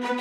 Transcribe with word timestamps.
Greenlight 0.00 0.16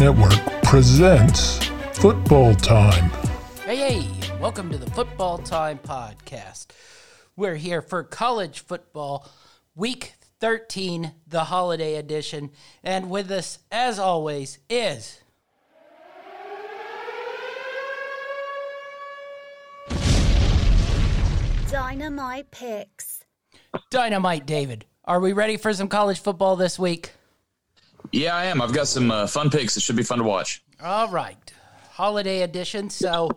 Network 0.00 0.32
presents 0.64 1.64
Football 1.92 2.56
Time. 2.56 3.10
Hey, 3.64 3.76
hey, 3.76 4.10
welcome 4.40 4.72
to 4.72 4.78
the 4.78 4.90
Football 4.90 5.38
Time 5.38 5.78
Podcast. 5.78 6.66
We're 7.36 7.54
here 7.54 7.80
for 7.80 8.02
college 8.02 8.64
football, 8.64 9.30
week 9.76 10.14
13, 10.40 11.12
the 11.28 11.44
holiday 11.44 11.94
edition. 11.94 12.50
And 12.82 13.08
with 13.08 13.30
us, 13.30 13.60
as 13.70 14.00
always, 14.00 14.58
is. 14.68 15.19
Dynamite 21.70 22.50
picks. 22.50 23.24
Dynamite 23.90 24.44
David. 24.44 24.86
Are 25.04 25.20
we 25.20 25.32
ready 25.32 25.56
for 25.56 25.72
some 25.72 25.86
college 25.86 26.18
football 26.18 26.56
this 26.56 26.80
week? 26.80 27.12
Yeah, 28.10 28.34
I 28.34 28.46
am. 28.46 28.60
I've 28.60 28.72
got 28.72 28.88
some 28.88 29.12
uh, 29.12 29.28
fun 29.28 29.50
picks. 29.50 29.76
It 29.76 29.82
should 29.84 29.94
be 29.94 30.02
fun 30.02 30.18
to 30.18 30.24
watch. 30.24 30.64
All 30.82 31.08
right. 31.08 31.52
Holiday 31.92 32.42
edition. 32.42 32.90
So 32.90 33.30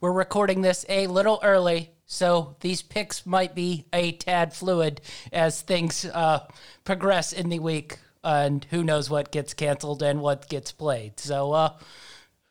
we're 0.00 0.12
recording 0.12 0.60
this 0.60 0.86
a 0.88 1.08
little 1.08 1.40
early. 1.42 1.90
So 2.06 2.54
these 2.60 2.80
picks 2.80 3.26
might 3.26 3.56
be 3.56 3.86
a 3.92 4.12
tad 4.12 4.54
fluid 4.54 5.00
as 5.32 5.60
things 5.60 6.04
uh, 6.04 6.46
progress 6.84 7.32
in 7.32 7.48
the 7.48 7.58
week. 7.58 7.98
And 8.22 8.64
who 8.70 8.84
knows 8.84 9.10
what 9.10 9.32
gets 9.32 9.52
canceled 9.52 10.00
and 10.00 10.20
what 10.20 10.48
gets 10.48 10.70
played. 10.70 11.18
So, 11.18 11.52
uh, 11.52 11.72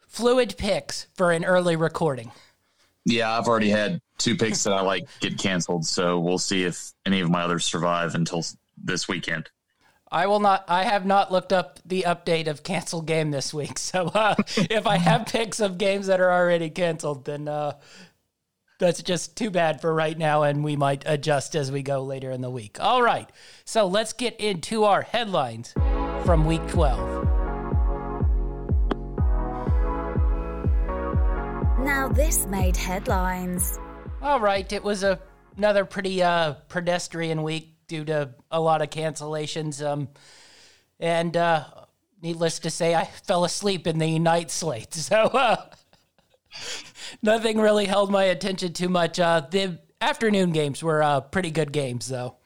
fluid 0.08 0.56
picks 0.58 1.08
for 1.14 1.32
an 1.32 1.46
early 1.46 1.76
recording. 1.78 2.32
Yeah, 3.10 3.38
I've 3.38 3.48
already 3.48 3.70
had 3.70 4.02
two 4.20 4.36
picks 4.36 4.64
that 4.64 4.74
I 4.74 4.82
like 4.82 5.08
get 5.20 5.38
canceled. 5.40 5.86
So 5.86 6.20
we'll 6.20 6.38
see 6.38 6.64
if 6.64 6.92
any 7.06 7.22
of 7.22 7.30
my 7.30 7.42
others 7.42 7.66
survive 7.66 8.14
until 8.14 8.44
this 8.78 9.08
weekend. 9.08 9.50
I 10.12 10.28
will 10.28 10.40
not. 10.40 10.66
I 10.68 10.84
have 10.84 11.06
not 11.06 11.32
looked 11.32 11.52
up 11.52 11.80
the 11.86 12.04
update 12.08 12.48
of 12.48 12.64
canceled 12.64 13.08
game 13.08 13.32
this 13.32 13.54
week. 13.54 13.80
So 13.90 14.08
uh, 14.08 14.36
if 14.56 14.86
I 14.86 14.98
have 14.98 15.26
picks 15.26 15.60
of 15.60 15.78
games 15.78 16.08
that 16.08 16.20
are 16.20 16.32
already 16.32 16.70
canceled, 16.70 17.26
then 17.26 17.48
uh, 17.48 17.74
that's 18.80 19.02
just 19.02 19.36
too 19.36 19.50
bad 19.50 19.82
for 19.82 19.94
right 19.94 20.18
now, 20.18 20.44
and 20.44 20.64
we 20.64 20.76
might 20.76 21.04
adjust 21.08 21.56
as 21.56 21.72
we 21.72 21.82
go 21.82 22.04
later 22.04 22.30
in 22.32 22.42
the 22.42 22.50
week. 22.50 22.78
All 22.80 23.02
right. 23.02 23.30
So 23.66 23.88
let's 23.88 24.14
get 24.14 24.40
into 24.40 24.84
our 24.84 25.02
headlines 25.02 25.74
from 26.26 26.46
Week 26.46 26.66
12. 26.68 27.39
Now, 31.84 32.10
this 32.10 32.46
made 32.48 32.76
headlines. 32.76 33.80
All 34.22 34.40
right, 34.40 34.72
it 34.72 34.84
was 34.84 35.04
a, 35.04 35.20
another 35.56 35.86
pretty 35.86 36.22
uh, 36.22 36.54
pedestrian 36.68 37.42
week 37.42 37.76
due 37.88 38.04
to 38.06 38.36
a 38.52 38.60
lot 38.60 38.82
of 38.82 38.90
cancellations. 38.90 39.86
Um, 39.86 40.10
and 41.00 41.36
uh, 41.38 41.64
needless 42.22 42.60
to 42.60 42.70
say, 42.70 42.96
I 42.96 43.06
fell 43.26 43.46
asleep 43.46 43.88
in 43.88 43.98
the 43.98 44.20
night 44.20 44.52
slate. 44.52 44.94
So 45.10 45.16
uh, 45.16 45.66
nothing 47.22 47.60
really 47.60 47.86
held 47.86 48.12
my 48.12 48.26
attention 48.26 48.74
too 48.74 48.90
much. 48.90 49.20
Uh, 49.20 49.44
the 49.50 49.80
afternoon 50.02 50.52
games 50.52 50.84
were 50.84 51.02
uh, 51.02 51.22
pretty 51.22 51.52
good 51.52 51.72
games, 51.72 52.08
though. 52.08 52.39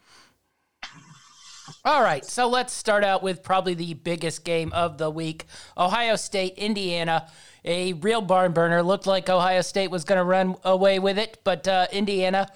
All 1.85 2.01
right, 2.01 2.23
so 2.23 2.47
let's 2.47 2.71
start 2.71 3.03
out 3.03 3.21
with 3.21 3.43
probably 3.43 3.73
the 3.73 3.93
biggest 3.93 4.45
game 4.45 4.71
of 4.71 4.97
the 4.97 5.09
week 5.09 5.45
Ohio 5.77 6.15
State, 6.15 6.53
Indiana. 6.57 7.27
A 7.65 7.91
real 7.93 8.21
barn 8.21 8.53
burner. 8.53 8.81
Looked 8.81 9.05
like 9.05 9.29
Ohio 9.29 9.59
State 9.59 9.91
was 9.91 10.05
going 10.05 10.17
to 10.17 10.23
run 10.23 10.55
away 10.63 10.99
with 10.99 11.17
it, 11.17 11.39
but 11.43 11.67
uh, 11.67 11.87
Indiana 11.91 12.47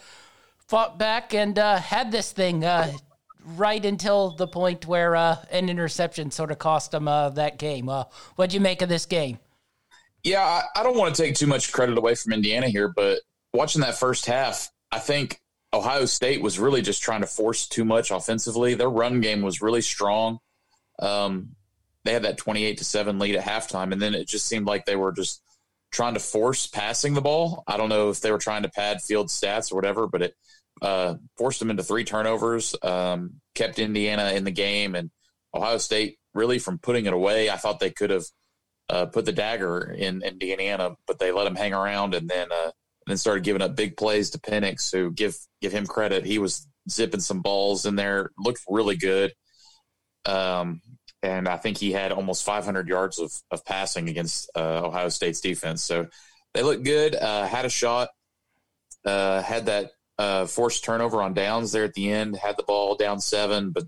fought 0.59 0.97
back 0.97 1.33
and 1.33 1.59
uh, 1.59 1.77
had 1.77 2.09
this 2.09 2.31
thing 2.31 2.63
uh, 2.63 2.93
right 3.43 3.83
until 3.83 4.31
the 4.31 4.47
point 4.47 4.85
where 4.85 5.15
uh, 5.17 5.35
an 5.51 5.67
interception 5.67 6.31
sort 6.31 6.49
of 6.49 6.59
cost 6.59 6.91
them 6.91 7.09
uh, 7.09 7.29
that 7.31 7.57
game. 7.57 7.89
Uh, 7.89 8.05
what'd 8.37 8.53
you 8.53 8.61
make 8.61 8.81
of 8.81 8.87
this 8.87 9.05
game? 9.05 9.39
Yeah, 10.23 10.41
I, 10.41 10.63
I 10.79 10.83
don't 10.83 10.97
want 10.97 11.13
to 11.13 11.21
take 11.21 11.35
too 11.35 11.47
much 11.47 11.73
credit 11.73 11.97
away 11.97 12.15
from 12.15 12.31
Indiana 12.31 12.69
here, 12.69 12.87
but 12.87 13.19
watching 13.53 13.81
that 13.81 13.97
first 13.97 14.25
half, 14.25 14.69
I 14.89 14.99
think 14.99 15.41
Ohio 15.77 16.05
State 16.05 16.41
was 16.41 16.59
really 16.59 16.81
just 16.81 17.01
trying 17.01 17.21
to 17.21 17.27
force 17.27 17.67
too 17.67 17.85
much 17.85 18.11
offensively. 18.11 18.73
Their 18.73 18.89
run 18.89 19.21
game 19.21 19.41
was 19.41 19.61
really 19.61 19.81
strong. 19.81 20.39
Um, 20.99 21.55
they 22.03 22.13
had 22.13 22.23
that 22.23 22.37
28 22.37 22.77
to 22.77 22.85
7 22.85 23.19
lead 23.19 23.35
at 23.35 23.43
halftime, 23.43 23.91
and 23.91 24.01
then 24.01 24.15
it 24.15 24.27
just 24.27 24.47
seemed 24.47 24.65
like 24.65 24.85
they 24.85 24.95
were 24.95 25.11
just 25.11 25.41
trying 25.91 26.15
to 26.15 26.19
force 26.19 26.67
passing 26.67 27.13
the 27.13 27.21
ball. 27.21 27.63
I 27.67 27.77
don't 27.77 27.89
know 27.89 28.09
if 28.09 28.21
they 28.21 28.31
were 28.31 28.37
trying 28.37 28.63
to 28.63 28.69
pad 28.69 29.01
field 29.01 29.27
stats 29.27 29.71
or 29.71 29.75
whatever, 29.75 30.07
but 30.07 30.21
it 30.21 30.35
uh, 30.81 31.15
forced 31.37 31.59
them 31.59 31.69
into 31.69 31.83
three 31.83 32.03
turnovers, 32.03 32.75
um, 32.81 33.35
kept 33.55 33.79
Indiana 33.79 34.31
in 34.31 34.43
the 34.43 34.51
game, 34.51 34.95
and 34.95 35.11
Ohio 35.53 35.77
State 35.77 36.17
really 36.33 36.59
from 36.59 36.79
putting 36.79 37.05
it 37.05 37.13
away. 37.13 37.49
I 37.49 37.57
thought 37.57 37.79
they 37.79 37.91
could 37.91 38.09
have 38.09 38.25
uh, 38.89 39.05
put 39.05 39.25
the 39.25 39.31
dagger 39.31 39.95
in, 39.97 40.23
in 40.23 40.37
Indiana, 40.39 40.95
but 41.05 41.19
they 41.19 41.31
let 41.31 41.43
them 41.43 41.55
hang 41.55 41.73
around 41.73 42.15
and 42.15 42.29
then 42.29 42.51
uh, 42.51 42.71
and 43.07 43.11
then 43.11 43.17
started 43.17 43.45
giving 43.45 43.61
up 43.61 43.73
big 43.73 43.95
plays 43.95 44.31
to 44.31 44.37
Penix, 44.37 44.91
who 44.91 45.11
give 45.11 45.37
give 45.61 45.71
him 45.71 45.87
credit. 45.87 46.25
He 46.25 46.39
was 46.39 46.67
zipping 46.89 47.21
some 47.21 47.41
balls 47.41 47.85
in 47.85 47.95
there, 47.95 48.31
looked 48.37 48.59
really 48.67 48.97
good. 48.97 49.31
Um, 50.25 50.81
and 51.23 51.47
I 51.47 51.55
think 51.55 51.77
he 51.77 51.93
had 51.93 52.11
almost 52.11 52.43
500 52.43 52.89
yards 52.89 53.17
of, 53.17 53.31
of 53.49 53.63
passing 53.63 54.09
against 54.09 54.51
uh, 54.57 54.85
Ohio 54.85 55.07
State's 55.07 55.39
defense. 55.39 55.81
So 55.83 56.07
they 56.53 56.63
looked 56.63 56.83
good. 56.83 57.15
Uh, 57.15 57.47
had 57.47 57.63
a 57.63 57.69
shot. 57.69 58.09
Uh, 59.05 59.41
had 59.41 59.67
that 59.67 59.91
uh, 60.17 60.45
forced 60.45 60.83
turnover 60.83 61.21
on 61.21 61.33
downs 61.33 61.71
there 61.71 61.85
at 61.85 61.93
the 61.93 62.11
end. 62.11 62.35
Had 62.35 62.57
the 62.57 62.63
ball 62.63 62.95
down 62.95 63.21
seven, 63.21 63.71
but 63.71 63.85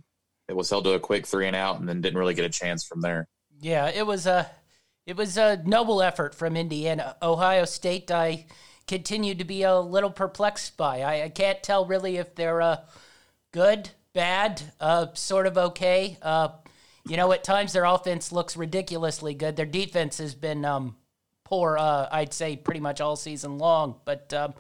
it 0.48 0.56
was 0.56 0.70
held 0.70 0.86
to 0.86 0.94
a 0.94 1.00
quick 1.00 1.28
three 1.28 1.48
and 1.48 1.58
out, 1.58 1.78
and 1.82 1.90
then 1.90 2.00
didn't 2.00 2.20
really 2.20 2.36
get 2.36 2.46
a 2.46 2.50
chance 2.50 2.86
from 2.86 3.02
there. 3.02 3.28
Yeah, 3.60 3.90
it 3.90 4.08
was 4.08 4.26
a 4.26 4.50
it 5.06 5.18
was 5.18 5.38
a 5.38 5.62
noble 5.66 6.02
effort 6.02 6.36
from 6.36 6.56
Indiana. 6.56 7.18
Ohio 7.22 7.66
State, 7.66 8.12
I 8.12 8.46
continue 8.90 9.36
to 9.36 9.44
be 9.46 9.62
a 9.62 9.80
little 9.80 10.10
perplexed 10.10 10.76
by. 10.76 11.02
I, 11.02 11.24
I 11.26 11.30
can't 11.30 11.62
tell 11.62 11.86
really 11.86 12.18
if 12.18 12.34
they're 12.34 12.62
uh, 12.62 12.78
good, 13.52 13.92
bad, 14.14 14.62
uh, 14.82 15.14
sort 15.14 15.46
of 15.46 15.58
okay. 15.58 16.18
Uh, 16.22 16.50
you 17.08 17.16
know, 17.16 17.32
at 17.32 17.44
times 17.44 17.72
their 17.72 17.86
offense 17.86 18.32
looks 18.32 18.58
ridiculously 18.58 19.36
good. 19.36 19.56
Their 19.56 19.68
defense 19.68 20.18
has 20.18 20.34
been 20.34 20.66
um, 20.66 20.96
poor, 21.46 21.78
uh, 21.78 22.10
I'd 22.12 22.34
say, 22.34 22.56
pretty 22.56 22.80
much 22.80 23.00
all 23.00 23.16
season 23.16 23.60
long. 23.60 23.96
But 24.06 24.34
um, 24.34 24.56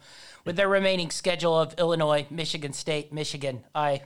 with 0.46 0.56
their 0.56 0.70
remaining 0.70 1.10
schedule 1.10 1.60
of 1.60 1.74
Illinois, 1.80 2.28
Michigan 2.30 2.72
State, 2.72 3.12
Michigan, 3.12 3.66
I 3.74 4.04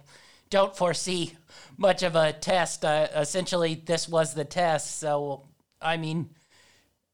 don't 0.49 0.75
foresee 0.75 1.33
much 1.77 2.01
of 2.01 2.15
a 2.15 2.31
test. 2.31 2.85
Uh, 2.85 3.07
essentially, 3.13 3.75
this 3.75 4.07
was 4.07 4.33
the 4.33 4.45
test. 4.45 4.99
So, 4.99 5.43
I 5.81 5.97
mean, 5.97 6.29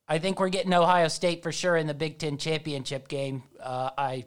I 0.09 0.17
think 0.17 0.39
we're 0.39 0.49
getting 0.49 0.73
Ohio 0.73 1.07
State 1.07 1.43
for 1.43 1.51
sure 1.51 1.77
in 1.77 1.85
the 1.85 1.93
Big 1.93 2.17
Ten 2.17 2.37
championship 2.37 3.07
game. 3.07 3.43
Uh, 3.61 3.91
I 3.95 4.25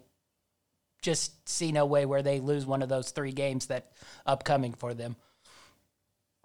just 1.03 1.49
see 1.49 1.73
no 1.73 1.85
way 1.85 2.07
where 2.07 2.23
they 2.23 2.39
lose 2.39 2.65
one 2.65 2.83
of 2.83 2.89
those 2.89 3.11
three 3.11 3.33
games 3.33 3.67
that 3.67 3.91
upcoming 4.25 4.73
for 4.73 4.95
them. 4.95 5.17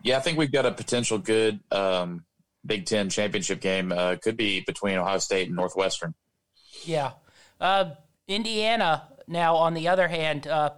Yeah, 0.04 0.18
I 0.18 0.22
think 0.22 0.40
we've 0.40 0.52
got 0.52 0.66
a 0.66 0.72
potential 0.72 1.20
good 1.20 1.60
um, 1.72 2.26
Big 2.66 2.88
Ten 2.88 3.12
championship 3.12 3.62
game. 3.62 3.92
Uh, 3.92 4.16
could 4.16 4.38
be 4.38 4.62
between 4.62 4.98
Ohio 4.98 5.20
State 5.20 5.48
and 5.48 5.56
Northwestern. 5.56 6.16
Yeah. 6.84 7.12
Uh, 7.62 7.92
Indiana, 8.28 9.08
now, 9.28 9.56
on 9.56 9.76
the 9.76 9.88
other 9.88 10.08
hand, 10.08 10.48
uh, 10.48 10.72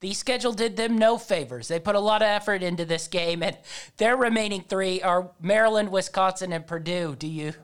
the 0.00 0.12
schedule 0.12 0.52
did 0.52 0.76
them 0.76 0.98
no 0.98 1.18
favors. 1.18 1.68
They 1.68 1.78
put 1.78 1.94
a 1.94 2.00
lot 2.00 2.22
of 2.22 2.26
effort 2.26 2.64
into 2.64 2.84
this 2.84 3.06
game, 3.06 3.44
and 3.44 3.56
their 3.98 4.16
remaining 4.16 4.64
three 4.68 5.00
are 5.00 5.30
Maryland, 5.40 5.92
Wisconsin, 5.92 6.52
and 6.52 6.66
Purdue. 6.66 7.14
Do 7.16 7.28
you 7.28 7.54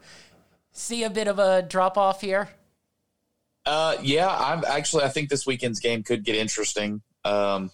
see 0.79 1.05
a 1.05 1.11
bit 1.11 1.29
of 1.29 1.39
a 1.39 1.63
drop 1.63 1.99
off 1.99 2.21
here? 2.21 2.49
Uh, 3.67 3.97
yeah, 4.03 4.29
I'm 4.29 4.65
actually. 4.67 5.05
I 5.05 5.09
think 5.09 5.29
this 5.29 5.47
weekend's 5.47 5.81
game 5.81 6.03
could 6.03 6.25
get 6.25 6.37
interesting. 6.37 7.03
Um, 7.25 7.71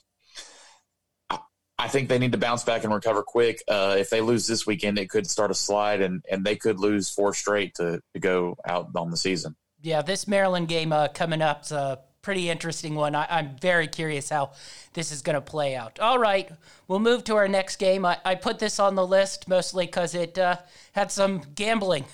I 1.79 1.89
think 1.89 2.09
they 2.09 2.19
need 2.19 2.33
to 2.33 2.39
bounce 2.39 2.65
back 2.65 2.85
and 2.85 2.95
recover 2.95 3.23
quick. 3.23 3.63
Uh, 3.69 3.97
if 3.99 4.09
they 4.09 4.21
lose 4.21 4.47
this 4.47 4.67
weekend, 4.67 4.99
it 4.99 5.11
could 5.11 5.27
start 5.27 5.51
a 5.51 5.55
slide, 5.55 6.01
and, 6.01 6.25
and 6.31 6.45
they 6.45 6.57
could 6.57 6.79
lose 6.79 7.11
four 7.11 7.35
straight 7.35 7.75
to, 7.75 8.01
to 8.15 8.21
go 8.21 8.57
out 8.67 8.91
on 8.95 9.11
the 9.11 9.17
season. 9.17 9.57
Yeah, 9.83 10.01
this 10.01 10.27
Maryland 10.27 10.69
game 10.69 10.93
uh, 10.93 11.09
coming 11.09 11.43
up 11.43 11.65
is 11.65 11.73
a 11.73 11.99
pretty 12.23 12.49
interesting 12.49 12.95
one. 12.95 13.15
I, 13.15 13.39
am 13.39 13.57
very 13.61 13.87
curious 13.87 14.31
how 14.31 14.53
this 14.95 15.13
is 15.13 15.21
going 15.21 15.35
to 15.35 15.43
play 15.43 15.77
out. 15.77 16.01
All 16.01 16.19
right, 16.19 16.49
we'll 16.89 17.01
move 17.01 17.25
to 17.25 17.37
our 17.37 17.49
next 17.49 17.77
game. 17.77 18.07
I, 18.07 18.19
I 18.25 18.37
put 18.37 18.59
this 18.59 18.81
on 18.81 18.95
the 18.95 19.07
list 19.07 19.47
mostly 19.47 19.85
because 19.85 20.15
it 20.15 20.39
uh, 20.39 20.57
had 20.93 21.13
some 21.13 21.43
gambling 21.55 22.07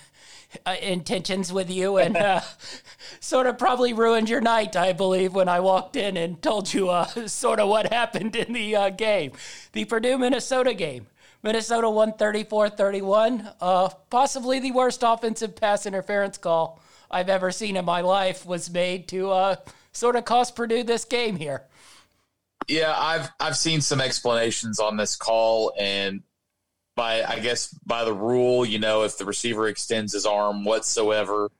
uh, 0.66 0.76
intentions 0.80 1.52
with 1.52 1.70
you 1.70 1.96
and 1.96 2.16
uh, 2.16 2.40
sort 3.20 3.46
of 3.46 3.58
probably 3.58 3.92
ruined 3.92 4.28
your 4.28 4.40
night, 4.40 4.76
I 4.76 4.92
believe, 4.92 5.34
when 5.34 5.48
I 5.48 5.60
walked 5.60 5.96
in 5.96 6.16
and 6.16 6.40
told 6.42 6.72
you 6.72 6.90
uh, 6.90 7.06
sort 7.26 7.60
of 7.60 7.68
what 7.68 7.92
happened 7.92 8.36
in 8.36 8.52
the 8.52 8.76
uh, 8.76 8.90
game. 8.90 9.32
The 9.72 9.84
Purdue 9.84 10.18
Minnesota 10.18 10.74
game. 10.74 11.06
Minnesota 11.42 11.88
won 11.88 12.12
34 12.12 12.70
31. 12.70 13.48
Uh, 13.60 13.88
possibly 14.10 14.60
the 14.60 14.72
worst 14.72 15.02
offensive 15.02 15.56
pass 15.56 15.86
interference 15.86 16.36
call 16.36 16.80
I've 17.10 17.28
ever 17.28 17.50
seen 17.50 17.76
in 17.76 17.84
my 17.84 18.02
life 18.02 18.46
was 18.46 18.70
made 18.70 19.08
to 19.08 19.30
uh, 19.30 19.56
sort 19.92 20.16
of 20.16 20.24
cost 20.24 20.54
Purdue 20.54 20.82
this 20.82 21.04
game 21.04 21.36
here. 21.36 21.64
Yeah, 22.68 22.94
I've 22.96 23.30
I've 23.40 23.56
seen 23.56 23.80
some 23.80 24.00
explanations 24.00 24.78
on 24.78 24.96
this 24.96 25.16
call, 25.16 25.72
and 25.78 26.22
by 27.00 27.24
I 27.24 27.38
guess 27.38 27.68
by 27.86 28.04
the 28.04 28.12
rule, 28.12 28.66
you 28.66 28.78
know, 28.78 29.04
if 29.04 29.16
the 29.16 29.24
receiver 29.24 29.68
extends 29.68 30.12
his 30.12 30.26
arm 30.26 30.64
whatsoever, 30.64 31.50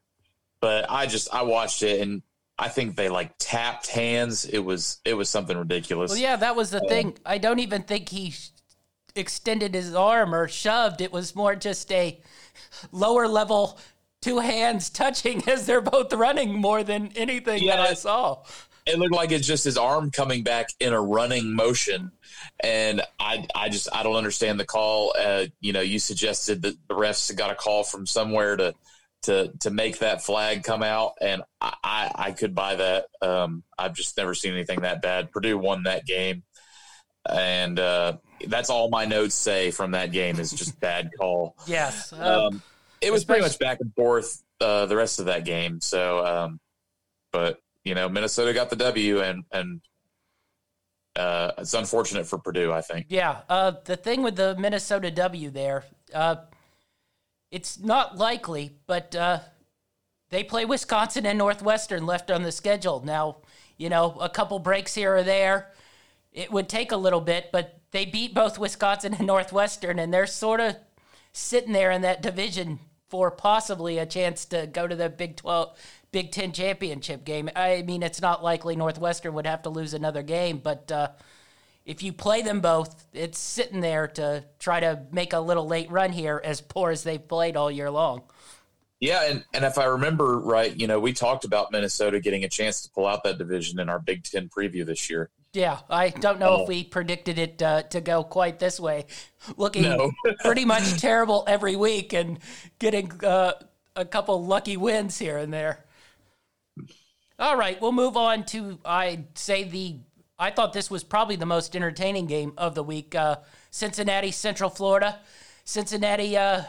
but 0.60 0.84
I 0.90 1.06
just 1.06 1.32
I 1.32 1.44
watched 1.44 1.82
it 1.82 2.02
and 2.02 2.20
I 2.58 2.68
think 2.68 2.94
they 2.94 3.08
like 3.08 3.32
tapped 3.38 3.86
hands. 3.86 4.44
It 4.44 4.58
was 4.58 4.98
it 5.02 5.14
was 5.14 5.30
something 5.30 5.56
ridiculous. 5.56 6.10
Well, 6.10 6.20
yeah, 6.20 6.36
that 6.36 6.56
was 6.56 6.68
the 6.68 6.82
um, 6.82 6.88
thing. 6.88 7.18
I 7.24 7.38
don't 7.38 7.58
even 7.58 7.84
think 7.84 8.10
he 8.10 8.34
extended 9.16 9.72
his 9.72 9.94
arm 9.94 10.34
or 10.34 10.46
shoved. 10.46 11.00
It 11.00 11.10
was 11.10 11.34
more 11.34 11.56
just 11.56 11.90
a 11.90 12.20
lower 12.92 13.26
level 13.26 13.78
two 14.20 14.40
hands 14.40 14.90
touching 14.90 15.42
as 15.48 15.64
they're 15.64 15.80
both 15.80 16.12
running 16.12 16.52
more 16.52 16.84
than 16.84 17.12
anything 17.16 17.62
yeah, 17.62 17.76
that 17.76 17.88
I 17.88 17.94
saw. 17.94 18.42
It 18.86 18.98
looked 18.98 19.14
like 19.14 19.32
it's 19.32 19.46
just 19.46 19.64
his 19.64 19.76
arm 19.76 20.10
coming 20.10 20.42
back 20.42 20.68
in 20.80 20.92
a 20.92 21.00
running 21.00 21.54
motion. 21.54 22.12
And 22.62 23.02
I, 23.18 23.46
I 23.54 23.68
just, 23.68 23.88
I 23.92 24.02
don't 24.02 24.16
understand 24.16 24.58
the 24.58 24.64
call. 24.64 25.14
Uh, 25.18 25.46
you 25.60 25.72
know, 25.72 25.80
you 25.80 25.98
suggested 25.98 26.62
that 26.62 26.76
the 26.88 26.94
refs 26.94 27.34
got 27.34 27.50
a 27.50 27.54
call 27.54 27.84
from 27.84 28.06
somewhere 28.06 28.56
to, 28.56 28.74
to, 29.22 29.52
to 29.60 29.70
make 29.70 29.98
that 29.98 30.22
flag 30.22 30.64
come 30.64 30.82
out. 30.82 31.12
And 31.20 31.42
I, 31.60 31.74
I, 31.84 32.12
I 32.14 32.32
could 32.32 32.54
buy 32.54 32.76
that. 32.76 33.06
Um, 33.22 33.62
I've 33.78 33.94
just 33.94 34.16
never 34.16 34.34
seen 34.34 34.54
anything 34.54 34.80
that 34.80 35.02
bad. 35.02 35.30
Purdue 35.30 35.58
won 35.58 35.84
that 35.84 36.06
game. 36.06 36.42
And, 37.28 37.78
uh, 37.78 38.16
that's 38.46 38.70
all 38.70 38.88
my 38.88 39.04
notes 39.04 39.34
say 39.34 39.70
from 39.70 39.90
that 39.90 40.12
game 40.12 40.40
is 40.40 40.50
just 40.50 40.80
bad 40.80 41.10
call. 41.18 41.54
Yes. 41.66 42.12
Uh, 42.12 42.48
um, 42.48 42.62
it 43.00 43.12
was 43.12 43.24
pretty 43.24 43.42
much 43.42 43.58
back 43.58 43.80
and 43.80 43.94
forth 43.94 44.42
uh, 44.60 44.86
the 44.86 44.96
rest 44.96 45.20
of 45.20 45.26
that 45.26 45.44
game. 45.44 45.80
So, 45.80 46.24
um, 46.24 46.60
but 47.32 47.58
you 47.84 47.94
know, 47.94 48.08
Minnesota 48.08 48.52
got 48.52 48.70
the 48.70 48.76
W, 48.76 49.20
and 49.20 49.44
and 49.52 49.80
uh, 51.16 51.52
it's 51.58 51.74
unfortunate 51.74 52.26
for 52.26 52.38
Purdue. 52.38 52.72
I 52.72 52.80
think. 52.80 53.06
Yeah. 53.08 53.40
Uh, 53.48 53.72
the 53.84 53.96
thing 53.96 54.22
with 54.22 54.36
the 54.36 54.56
Minnesota 54.56 55.10
W 55.10 55.50
there, 55.50 55.84
uh, 56.14 56.36
it's 57.50 57.78
not 57.78 58.16
likely, 58.16 58.72
but 58.86 59.14
uh, 59.14 59.40
they 60.30 60.44
play 60.44 60.64
Wisconsin 60.64 61.26
and 61.26 61.38
Northwestern 61.38 62.06
left 62.06 62.30
on 62.30 62.42
the 62.42 62.52
schedule. 62.52 63.02
Now, 63.04 63.38
you 63.76 63.88
know, 63.88 64.16
a 64.20 64.28
couple 64.28 64.58
breaks 64.58 64.94
here 64.94 65.16
or 65.16 65.22
there. 65.22 65.72
It 66.32 66.52
would 66.52 66.68
take 66.68 66.92
a 66.92 66.96
little 66.96 67.20
bit, 67.20 67.50
but 67.50 67.80
they 67.90 68.04
beat 68.04 68.34
both 68.34 68.58
Wisconsin 68.58 69.14
and 69.14 69.26
Northwestern, 69.26 69.98
and 69.98 70.14
they're 70.14 70.26
sort 70.26 70.60
of 70.60 70.76
sitting 71.32 71.72
there 71.72 71.90
in 71.90 72.02
that 72.02 72.22
division 72.22 72.78
for 73.08 73.30
possibly 73.32 73.98
a 73.98 74.06
chance 74.06 74.44
to 74.44 74.68
go 74.68 74.86
to 74.86 74.94
the 74.94 75.08
Big 75.08 75.36
12 75.36 75.76
Big 76.12 76.32
10 76.32 76.52
championship 76.52 77.24
game. 77.24 77.48
I 77.54 77.82
mean, 77.82 78.02
it's 78.02 78.20
not 78.20 78.42
likely 78.42 78.76
Northwestern 78.76 79.34
would 79.34 79.46
have 79.46 79.62
to 79.62 79.70
lose 79.70 79.94
another 79.94 80.22
game, 80.22 80.58
but 80.58 80.90
uh, 80.90 81.08
if 81.84 82.02
you 82.02 82.12
play 82.12 82.42
them 82.42 82.60
both, 82.60 83.06
it's 83.12 83.38
sitting 83.38 83.80
there 83.80 84.08
to 84.08 84.44
try 84.58 84.80
to 84.80 85.02
make 85.12 85.32
a 85.32 85.40
little 85.40 85.66
late 85.66 85.90
run 85.90 86.12
here 86.12 86.40
as 86.44 86.60
poor 86.60 86.90
as 86.90 87.02
they've 87.02 87.26
played 87.26 87.56
all 87.56 87.70
year 87.70 87.90
long. 87.90 88.22
Yeah, 89.00 89.30
and, 89.30 89.44
and 89.54 89.64
if 89.64 89.78
I 89.78 89.84
remember 89.84 90.38
right, 90.38 90.78
you 90.78 90.86
know, 90.86 91.00
we 91.00 91.14
talked 91.14 91.44
about 91.44 91.72
Minnesota 91.72 92.20
getting 92.20 92.44
a 92.44 92.48
chance 92.48 92.82
to 92.82 92.90
pull 92.90 93.06
out 93.06 93.24
that 93.24 93.38
division 93.38 93.80
in 93.80 93.88
our 93.88 93.98
Big 93.98 94.24
Ten 94.24 94.48
preview 94.48 94.84
this 94.84 95.08
year. 95.08 95.30
Yeah, 95.52 95.78
I 95.88 96.10
don't 96.10 96.38
know 96.38 96.56
if 96.56 96.60
oh. 96.60 96.66
we 96.66 96.84
predicted 96.84 97.38
it 97.38 97.62
uh, 97.62 97.82
to 97.84 98.00
go 98.00 98.22
quite 98.22 98.58
this 98.58 98.78
way. 98.78 99.06
Looking 99.56 99.82
no. 99.82 100.12
pretty 100.44 100.64
much 100.64 101.00
terrible 101.00 101.44
every 101.48 101.76
week 101.76 102.12
and 102.12 102.38
getting 102.78 103.10
uh, 103.24 103.54
a 103.96 104.04
couple 104.04 104.44
lucky 104.44 104.76
wins 104.76 105.18
here 105.18 105.38
and 105.38 105.52
there. 105.52 105.86
All 107.40 107.56
right, 107.56 107.80
we'll 107.80 107.92
move 107.92 108.16
on 108.16 108.44
to 108.46 108.78
I'd 108.84 109.36
say 109.36 109.64
the 109.64 109.96
I 110.38 110.50
thought 110.50 110.72
this 110.72 110.90
was 110.90 111.02
probably 111.02 111.36
the 111.36 111.46
most 111.46 111.74
entertaining 111.74 112.26
game 112.26 112.52
of 112.56 112.74
the 112.74 112.82
week. 112.84 113.14
Uh, 113.14 113.36
Cincinnati, 113.70 114.30
Central 114.30 114.70
Florida. 114.70 115.18
Cincinnati 115.64 116.36
uh, 116.36 116.62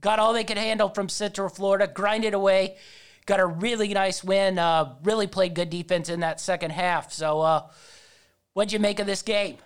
got 0.00 0.18
all 0.18 0.32
they 0.32 0.44
could 0.44 0.58
handle 0.58 0.88
from 0.88 1.08
Central 1.08 1.48
Florida, 1.48 1.86
grinded 1.86 2.34
away, 2.34 2.76
got 3.26 3.40
a 3.40 3.46
really 3.46 3.92
nice 3.92 4.24
win. 4.24 4.58
Uh, 4.58 4.94
really 5.02 5.26
played 5.26 5.54
good 5.54 5.70
defense 5.70 6.08
in 6.08 6.20
that 6.20 6.40
second 6.40 6.70
half. 6.70 7.12
So 7.12 7.40
uh, 7.40 7.68
What'd 8.54 8.72
you 8.72 8.78
make 8.78 9.00
of 9.00 9.06
this 9.06 9.22
game? 9.22 9.58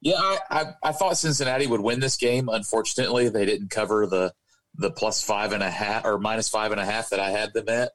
Yeah, 0.00 0.16
I, 0.18 0.38
I, 0.50 0.64
I, 0.82 0.92
thought 0.92 1.16
Cincinnati 1.16 1.68
would 1.68 1.80
win 1.80 2.00
this 2.00 2.16
game. 2.16 2.48
Unfortunately, 2.48 3.28
they 3.28 3.46
didn't 3.46 3.70
cover 3.70 4.06
the 4.06 4.34
the 4.74 4.90
plus 4.90 5.22
five 5.22 5.52
and 5.52 5.62
a 5.62 5.70
half 5.70 6.04
or 6.04 6.18
minus 6.18 6.48
five 6.48 6.72
and 6.72 6.80
a 6.80 6.84
half 6.84 7.10
that 7.10 7.20
I 7.20 7.30
had 7.30 7.52
them 7.52 7.68
at. 7.68 7.92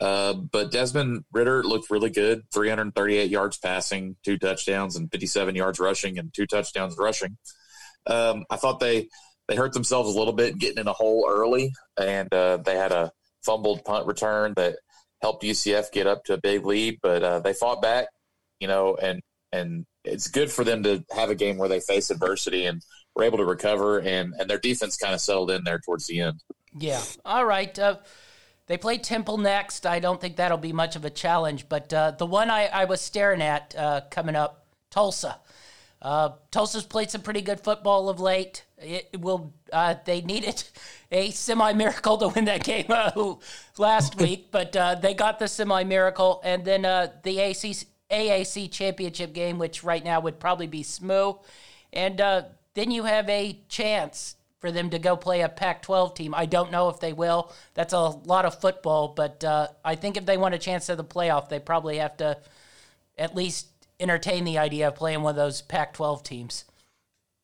Uh, 0.00 0.32
but 0.32 0.70
Desmond 0.70 1.24
Ridder 1.30 1.62
looked 1.62 1.90
really 1.90 2.10
good 2.10 2.42
338 2.54 3.30
yards 3.30 3.58
passing, 3.58 4.16
two 4.24 4.38
touchdowns, 4.38 4.96
and 4.96 5.10
57 5.10 5.54
yards 5.54 5.78
rushing, 5.78 6.18
and 6.18 6.32
two 6.32 6.46
touchdowns 6.46 6.96
rushing. 6.98 7.36
Um, 8.06 8.44
I 8.50 8.56
thought 8.56 8.80
they 8.80 9.08
they 9.46 9.56
hurt 9.56 9.72
themselves 9.72 10.14
a 10.14 10.18
little 10.18 10.32
bit 10.32 10.58
getting 10.58 10.78
in 10.78 10.88
a 10.88 10.92
hole 10.92 11.26
early, 11.28 11.72
and 11.98 12.32
uh, 12.32 12.58
they 12.58 12.76
had 12.76 12.92
a 12.92 13.12
fumbled 13.44 13.84
punt 13.84 14.06
return 14.06 14.54
that 14.56 14.76
helped 15.20 15.42
UCF 15.42 15.92
get 15.92 16.06
up 16.06 16.24
to 16.24 16.34
a 16.34 16.40
big 16.40 16.64
lead, 16.64 16.98
but 17.02 17.22
uh, 17.22 17.40
they 17.40 17.52
fought 17.52 17.82
back, 17.82 18.08
you 18.58 18.68
know, 18.68 18.96
and 18.96 19.20
and 19.52 19.84
it's 20.04 20.28
good 20.28 20.50
for 20.50 20.64
them 20.64 20.82
to 20.84 21.04
have 21.10 21.28
a 21.28 21.34
game 21.34 21.58
where 21.58 21.68
they 21.68 21.80
face 21.80 22.10
adversity 22.10 22.64
and 22.64 22.80
were 23.14 23.24
able 23.24 23.38
to 23.38 23.44
recover 23.44 23.98
and 23.98 24.34
and 24.38 24.48
their 24.48 24.58
defense 24.58 24.96
kind 24.96 25.14
of 25.14 25.20
settled 25.20 25.50
in 25.50 25.64
there 25.64 25.80
towards 25.80 26.06
the 26.06 26.20
end. 26.20 26.40
Yeah. 26.78 27.02
All 27.24 27.44
right. 27.44 27.76
Uh, 27.78 27.96
they 28.70 28.78
play 28.78 28.98
Temple 28.98 29.36
next. 29.36 29.84
I 29.84 29.98
don't 29.98 30.20
think 30.20 30.36
that'll 30.36 30.56
be 30.56 30.72
much 30.72 30.94
of 30.94 31.04
a 31.04 31.10
challenge, 31.10 31.68
but 31.68 31.92
uh, 31.92 32.12
the 32.12 32.24
one 32.24 32.50
I, 32.50 32.66
I, 32.66 32.84
was 32.84 33.00
staring 33.00 33.42
at 33.42 33.74
uh, 33.76 34.02
coming 34.12 34.36
up, 34.36 34.64
Tulsa. 34.90 35.40
Uh, 36.00 36.34
Tulsa's 36.52 36.84
played 36.84 37.10
some 37.10 37.20
pretty 37.20 37.42
good 37.42 37.58
football 37.58 38.08
of 38.08 38.20
late. 38.20 38.62
It 38.78 39.20
will. 39.20 39.52
Uh, 39.72 39.96
they 40.04 40.20
needed 40.20 40.62
a 41.10 41.32
semi 41.32 41.72
miracle 41.72 42.16
to 42.18 42.28
win 42.28 42.44
that 42.44 42.62
game 42.62 42.86
uh, 42.90 43.34
last 43.76 44.20
week, 44.20 44.52
but 44.52 44.70
they 45.02 45.14
got 45.14 45.40
the 45.40 45.48
semi 45.48 45.82
miracle, 45.82 46.40
and 46.44 46.64
then 46.64 46.82
the 46.82 47.40
ACC, 47.40 47.88
AAC 48.08 48.70
championship 48.70 49.32
game, 49.32 49.58
which 49.58 49.82
right 49.82 50.04
now 50.04 50.20
would 50.20 50.38
probably 50.38 50.68
be 50.68 50.84
SMU. 50.84 51.32
And 51.92 52.20
uh, 52.20 52.42
then 52.74 52.92
you 52.92 53.02
have 53.02 53.28
a 53.28 53.58
chance 53.68 54.36
for 54.60 54.70
them 54.70 54.90
to 54.90 54.98
go 54.98 55.16
play 55.16 55.40
a 55.40 55.48
Pac 55.48 55.82
12 55.82 56.14
team. 56.14 56.34
I 56.34 56.46
don't 56.46 56.70
know 56.70 56.88
if 56.90 57.00
they 57.00 57.12
will. 57.12 57.52
That's 57.74 57.92
a 57.92 57.98
lot 57.98 58.44
of 58.44 58.60
football, 58.60 59.08
but 59.08 59.42
uh, 59.42 59.68
I 59.84 59.96
think 59.96 60.16
if 60.16 60.26
they 60.26 60.36
want 60.36 60.54
a 60.54 60.58
chance 60.58 60.88
at 60.90 60.98
the 60.98 61.04
playoff, 61.04 61.48
they 61.48 61.58
probably 61.58 61.96
have 61.98 62.16
to 62.18 62.38
at 63.18 63.34
least 63.34 63.68
entertain 63.98 64.44
the 64.44 64.58
idea 64.58 64.88
of 64.88 64.94
playing 64.94 65.22
one 65.22 65.30
of 65.30 65.36
those 65.36 65.62
Pac 65.62 65.94
12 65.94 66.22
teams. 66.22 66.64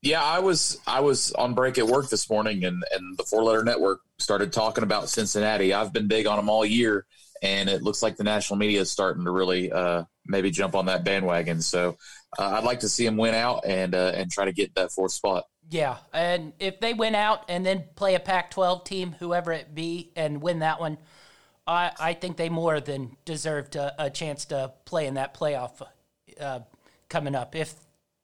Yeah, 0.03 0.23
I 0.23 0.39
was 0.39 0.79
I 0.87 1.01
was 1.01 1.33
on 1.33 1.55
break 1.55 1.79
at 1.79 1.87
work 1.87 2.11
this 2.11 2.31
morning, 2.31 2.65
and 2.65 2.85
and 2.93 3.17
the 3.17 3.25
Four 3.25 3.43
Letter 3.43 3.65
Network 3.65 4.01
started 4.19 4.53
talking 4.53 4.85
about 4.85 5.09
Cincinnati. 5.09 5.75
I've 5.75 5.93
been 5.93 6.07
big 6.07 6.27
on 6.27 6.37
them 6.37 6.49
all 6.49 6.65
year, 6.65 7.07
and 7.43 7.69
it 7.69 7.83
looks 7.83 8.03
like 8.03 8.17
the 8.17 8.23
national 8.23 8.59
media 8.59 8.83
is 8.83 8.91
starting 8.91 9.25
to 9.25 9.31
really 9.31 9.73
uh, 9.73 10.05
maybe 10.27 10.51
jump 10.51 10.75
on 10.77 10.87
that 10.87 11.05
bandwagon. 11.05 11.61
So 11.61 11.97
uh, 12.39 12.51
I'd 12.51 12.65
like 12.65 12.81
to 12.81 12.89
see 12.89 13.05
them 13.05 13.17
win 13.17 13.35
out 13.35 13.65
and 13.67 13.95
uh, 13.95 14.13
and 14.15 14.31
try 14.31 14.45
to 14.45 14.53
get 14.53 14.75
that 14.75 14.93
fourth 14.93 15.13
spot. 15.13 15.45
Yeah, 15.69 15.97
and 16.13 16.53
if 16.61 16.79
they 16.79 16.95
win 16.95 17.15
out 17.15 17.45
and 17.49 17.67
then 17.67 17.85
play 17.97 18.15
a 18.15 18.21
Pac-12 18.21 18.85
team, 18.85 19.17
whoever 19.19 19.53
it 19.53 19.75
be, 19.75 20.13
and 20.15 20.41
win 20.41 20.61
that 20.61 20.79
one, 20.79 20.99
I 21.67 21.91
I 21.99 22.13
think 22.15 22.37
they 22.37 22.49
more 22.49 22.81
than 22.81 23.17
deserved 23.25 23.77
a, 23.77 23.95
a 24.05 24.11
chance 24.11 24.45
to 24.47 24.73
play 24.85 25.07
in 25.07 25.15
that 25.15 25.35
playoff 25.35 25.83
uh, 26.41 26.61
coming 27.09 27.35
up 27.35 27.57
if 27.57 27.75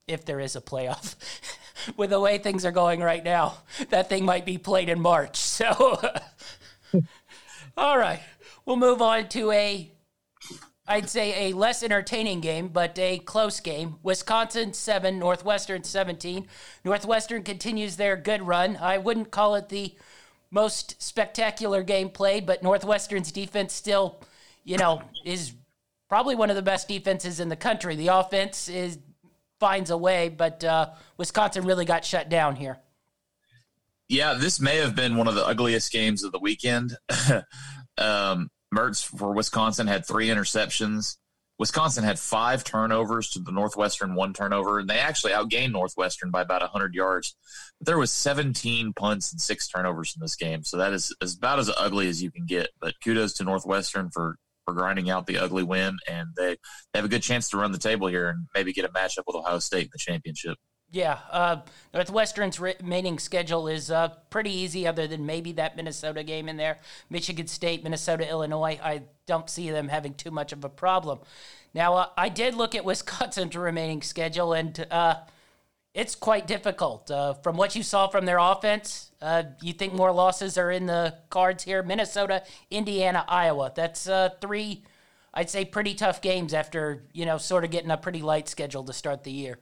if 0.06 0.24
there 0.24 0.40
is 0.40 0.56
a 0.56 0.60
playoff. 0.60 1.16
With 1.96 2.10
the 2.10 2.20
way 2.20 2.38
things 2.38 2.64
are 2.64 2.70
going 2.70 3.00
right 3.00 3.24
now, 3.24 3.54
that 3.90 4.08
thing 4.08 4.24
might 4.24 4.46
be 4.46 4.58
played 4.58 4.88
in 4.88 5.00
March. 5.00 5.38
So, 5.52 6.00
all 7.76 7.96
right, 7.96 8.20
we'll 8.64 8.76
move 8.76 9.00
on 9.00 9.28
to 9.28 9.52
a 9.52 9.91
I'd 10.86 11.08
say 11.08 11.48
a 11.48 11.56
less 11.56 11.82
entertaining 11.82 12.40
game, 12.40 12.68
but 12.68 12.98
a 12.98 13.18
close 13.18 13.60
game. 13.60 13.96
Wisconsin 14.02 14.72
7, 14.72 15.18
Northwestern 15.18 15.84
17. 15.84 16.46
Northwestern 16.84 17.44
continues 17.44 17.96
their 17.96 18.16
good 18.16 18.42
run. 18.42 18.76
I 18.76 18.98
wouldn't 18.98 19.30
call 19.30 19.54
it 19.54 19.68
the 19.68 19.94
most 20.50 21.00
spectacular 21.00 21.82
game 21.82 22.10
played, 22.10 22.46
but 22.46 22.62
Northwestern's 22.62 23.30
defense 23.30 23.72
still, 23.72 24.20
you 24.64 24.76
know, 24.76 25.02
is 25.24 25.52
probably 26.08 26.34
one 26.34 26.50
of 26.50 26.56
the 26.56 26.62
best 26.62 26.88
defenses 26.88 27.38
in 27.40 27.48
the 27.48 27.56
country. 27.56 27.96
The 27.96 28.08
offense 28.08 28.68
is 28.68 28.98
finds 29.60 29.90
a 29.90 29.96
way, 29.96 30.28
but 30.28 30.64
uh, 30.64 30.90
Wisconsin 31.16 31.64
really 31.64 31.84
got 31.84 32.04
shut 32.04 32.28
down 32.28 32.56
here. 32.56 32.78
Yeah, 34.08 34.34
this 34.34 34.60
may 34.60 34.78
have 34.78 34.96
been 34.96 35.16
one 35.16 35.28
of 35.28 35.36
the 35.36 35.46
ugliest 35.46 35.92
games 35.92 36.24
of 36.24 36.32
the 36.32 36.40
weekend. 36.40 36.96
um, 37.98 38.50
Mertz 38.72 39.04
for 39.04 39.32
Wisconsin 39.32 39.86
had 39.86 40.06
three 40.06 40.28
interceptions, 40.28 41.16
Wisconsin 41.62 42.02
had 42.02 42.18
five 42.18 42.64
turnovers 42.64 43.30
to 43.30 43.38
the 43.38 43.52
Northwestern 43.52 44.16
one 44.16 44.32
turnover, 44.32 44.80
and 44.80 44.90
they 44.90 44.98
actually 44.98 45.32
outgained 45.32 45.70
Northwestern 45.70 46.32
by 46.32 46.42
about 46.42 46.60
100 46.60 46.92
yards. 46.92 47.36
But 47.78 47.86
there 47.86 47.98
was 47.98 48.10
17 48.10 48.92
punts 48.94 49.30
and 49.30 49.40
six 49.40 49.68
turnovers 49.68 50.12
in 50.16 50.20
this 50.20 50.34
game, 50.34 50.64
so 50.64 50.76
that 50.78 50.92
is, 50.92 51.14
is 51.20 51.36
about 51.36 51.60
as 51.60 51.70
ugly 51.76 52.08
as 52.08 52.20
you 52.20 52.32
can 52.32 52.46
get. 52.46 52.70
But 52.80 52.94
kudos 53.04 53.34
to 53.34 53.44
Northwestern 53.44 54.10
for 54.10 54.38
for 54.64 54.74
grinding 54.74 55.08
out 55.08 55.26
the 55.26 55.38
ugly 55.38 55.62
win, 55.62 55.96
and 56.08 56.28
they, 56.36 56.56
they 56.92 56.98
have 56.98 57.04
a 57.04 57.08
good 57.08 57.22
chance 57.22 57.48
to 57.50 57.56
run 57.56 57.72
the 57.72 57.78
table 57.78 58.06
here 58.06 58.28
and 58.28 58.46
maybe 58.54 58.72
get 58.72 58.84
a 58.84 58.88
matchup 58.88 59.22
with 59.26 59.36
Ohio 59.36 59.58
State 59.58 59.84
in 59.84 59.90
the 59.92 59.98
championship. 59.98 60.56
Yeah, 60.92 61.20
uh, 61.30 61.56
Northwestern's 61.94 62.60
remaining 62.60 63.18
schedule 63.18 63.66
is 63.66 63.90
uh, 63.90 64.08
pretty 64.28 64.50
easy, 64.50 64.86
other 64.86 65.06
than 65.06 65.24
maybe 65.24 65.52
that 65.52 65.74
Minnesota 65.74 66.22
game 66.22 66.50
in 66.50 66.58
there. 66.58 66.80
Michigan 67.08 67.46
State, 67.46 67.82
Minnesota, 67.82 68.28
Illinois. 68.28 68.78
I 68.82 69.04
don't 69.26 69.48
see 69.48 69.70
them 69.70 69.88
having 69.88 70.12
too 70.12 70.30
much 70.30 70.52
of 70.52 70.64
a 70.64 70.68
problem. 70.68 71.20
Now, 71.72 71.94
uh, 71.94 72.08
I 72.18 72.28
did 72.28 72.54
look 72.54 72.74
at 72.74 72.84
Wisconsin's 72.84 73.56
remaining 73.56 74.02
schedule, 74.02 74.52
and 74.52 74.86
uh, 74.90 75.20
it's 75.94 76.14
quite 76.14 76.46
difficult. 76.46 77.10
Uh, 77.10 77.32
from 77.32 77.56
what 77.56 77.74
you 77.74 77.82
saw 77.82 78.08
from 78.08 78.26
their 78.26 78.38
offense, 78.38 79.12
uh, 79.22 79.44
you 79.62 79.72
think 79.72 79.94
more 79.94 80.12
losses 80.12 80.58
are 80.58 80.70
in 80.70 80.84
the 80.84 81.14
cards 81.30 81.64
here? 81.64 81.82
Minnesota, 81.82 82.42
Indiana, 82.70 83.24
Iowa. 83.28 83.72
That's 83.74 84.10
three, 84.42 84.82
I'd 85.32 85.48
say, 85.48 85.64
pretty 85.64 85.94
tough 85.94 86.20
games 86.20 86.52
after 86.52 87.04
you 87.14 87.24
know 87.24 87.38
sort 87.38 87.64
of 87.64 87.70
getting 87.70 87.90
a 87.90 87.96
pretty 87.96 88.20
light 88.20 88.46
schedule 88.46 88.84
to 88.84 88.92
start 88.92 89.24
the 89.24 89.32
year. 89.32 89.58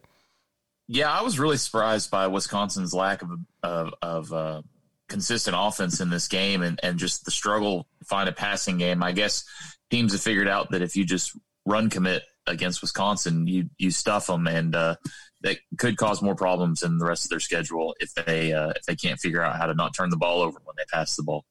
Yeah, 0.93 1.09
I 1.09 1.21
was 1.21 1.39
really 1.39 1.55
surprised 1.55 2.11
by 2.11 2.27
Wisconsin's 2.27 2.93
lack 2.93 3.21
of 3.21 3.29
of, 3.63 3.93
of 4.01 4.33
uh, 4.33 4.61
consistent 5.07 5.55
offense 5.57 6.01
in 6.01 6.09
this 6.09 6.27
game, 6.27 6.61
and 6.63 6.77
and 6.83 6.99
just 6.99 7.23
the 7.23 7.31
struggle 7.31 7.87
to 7.99 8.05
find 8.05 8.27
a 8.27 8.33
passing 8.33 8.77
game. 8.77 9.01
I 9.01 9.13
guess 9.13 9.45
teams 9.89 10.11
have 10.11 10.19
figured 10.19 10.49
out 10.49 10.71
that 10.71 10.81
if 10.81 10.97
you 10.97 11.05
just 11.05 11.31
run 11.65 11.89
commit 11.89 12.23
against 12.45 12.81
Wisconsin, 12.81 13.47
you 13.47 13.69
you 13.77 13.89
stuff 13.89 14.27
them, 14.27 14.47
and 14.47 14.75
uh, 14.75 14.95
that 15.43 15.59
could 15.77 15.95
cause 15.95 16.21
more 16.21 16.35
problems 16.35 16.83
in 16.83 16.97
the 16.97 17.05
rest 17.05 17.23
of 17.23 17.29
their 17.29 17.39
schedule 17.39 17.95
if 18.01 18.13
they 18.13 18.51
uh, 18.51 18.73
if 18.75 18.83
they 18.83 18.97
can't 18.97 19.17
figure 19.17 19.41
out 19.41 19.55
how 19.55 19.67
to 19.67 19.73
not 19.73 19.95
turn 19.95 20.09
the 20.09 20.17
ball 20.17 20.41
over 20.41 20.59
when 20.65 20.75
they 20.77 20.83
pass 20.91 21.15
the 21.15 21.23
ball. 21.23 21.45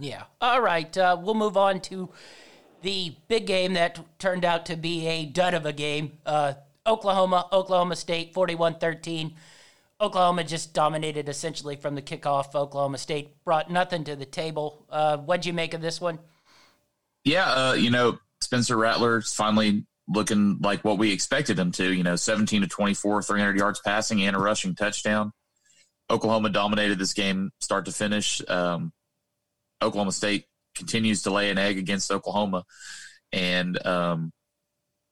Yeah. 0.00 0.24
All 0.40 0.60
right. 0.60 0.98
Uh, 0.98 1.16
we'll 1.22 1.34
move 1.34 1.56
on 1.56 1.80
to 1.82 2.10
the 2.82 3.14
big 3.28 3.46
game 3.46 3.74
that 3.74 4.00
turned 4.18 4.44
out 4.44 4.66
to 4.66 4.76
be 4.76 5.06
a 5.06 5.24
dud 5.24 5.54
of 5.54 5.66
a 5.66 5.72
game. 5.72 6.18
Uh, 6.26 6.54
Oklahoma, 6.86 7.48
Oklahoma 7.52 7.96
State, 7.96 8.34
41 8.34 8.78
13. 8.78 9.34
Oklahoma 10.00 10.44
just 10.44 10.74
dominated 10.74 11.28
essentially 11.28 11.76
from 11.76 11.94
the 11.94 12.02
kickoff. 12.02 12.54
Oklahoma 12.54 12.98
State 12.98 13.42
brought 13.44 13.70
nothing 13.70 14.04
to 14.04 14.14
the 14.14 14.26
table. 14.26 14.84
Uh, 14.90 15.16
what'd 15.16 15.46
you 15.46 15.52
make 15.52 15.72
of 15.72 15.80
this 15.80 16.00
one? 16.00 16.18
Yeah, 17.24 17.50
uh, 17.50 17.72
you 17.72 17.90
know, 17.90 18.18
Spencer 18.40 18.76
Rattler's 18.76 19.32
finally 19.32 19.86
looking 20.08 20.58
like 20.60 20.84
what 20.84 20.98
we 20.98 21.12
expected 21.12 21.58
him 21.58 21.72
to. 21.72 21.92
You 21.92 22.02
know, 22.02 22.16
17 22.16 22.62
to 22.62 22.68
24, 22.68 23.22
300 23.22 23.58
yards 23.58 23.80
passing 23.80 24.22
and 24.22 24.36
a 24.36 24.38
rushing 24.38 24.74
touchdown. 24.74 25.32
Oklahoma 26.10 26.50
dominated 26.50 26.98
this 26.98 27.14
game 27.14 27.50
start 27.60 27.86
to 27.86 27.92
finish. 27.92 28.42
Um, 28.48 28.92
Oklahoma 29.82 30.12
State 30.12 30.44
continues 30.74 31.22
to 31.22 31.30
lay 31.30 31.50
an 31.50 31.58
egg 31.58 31.78
against 31.78 32.12
Oklahoma. 32.12 32.64
And 33.32 33.84
um, 33.84 34.32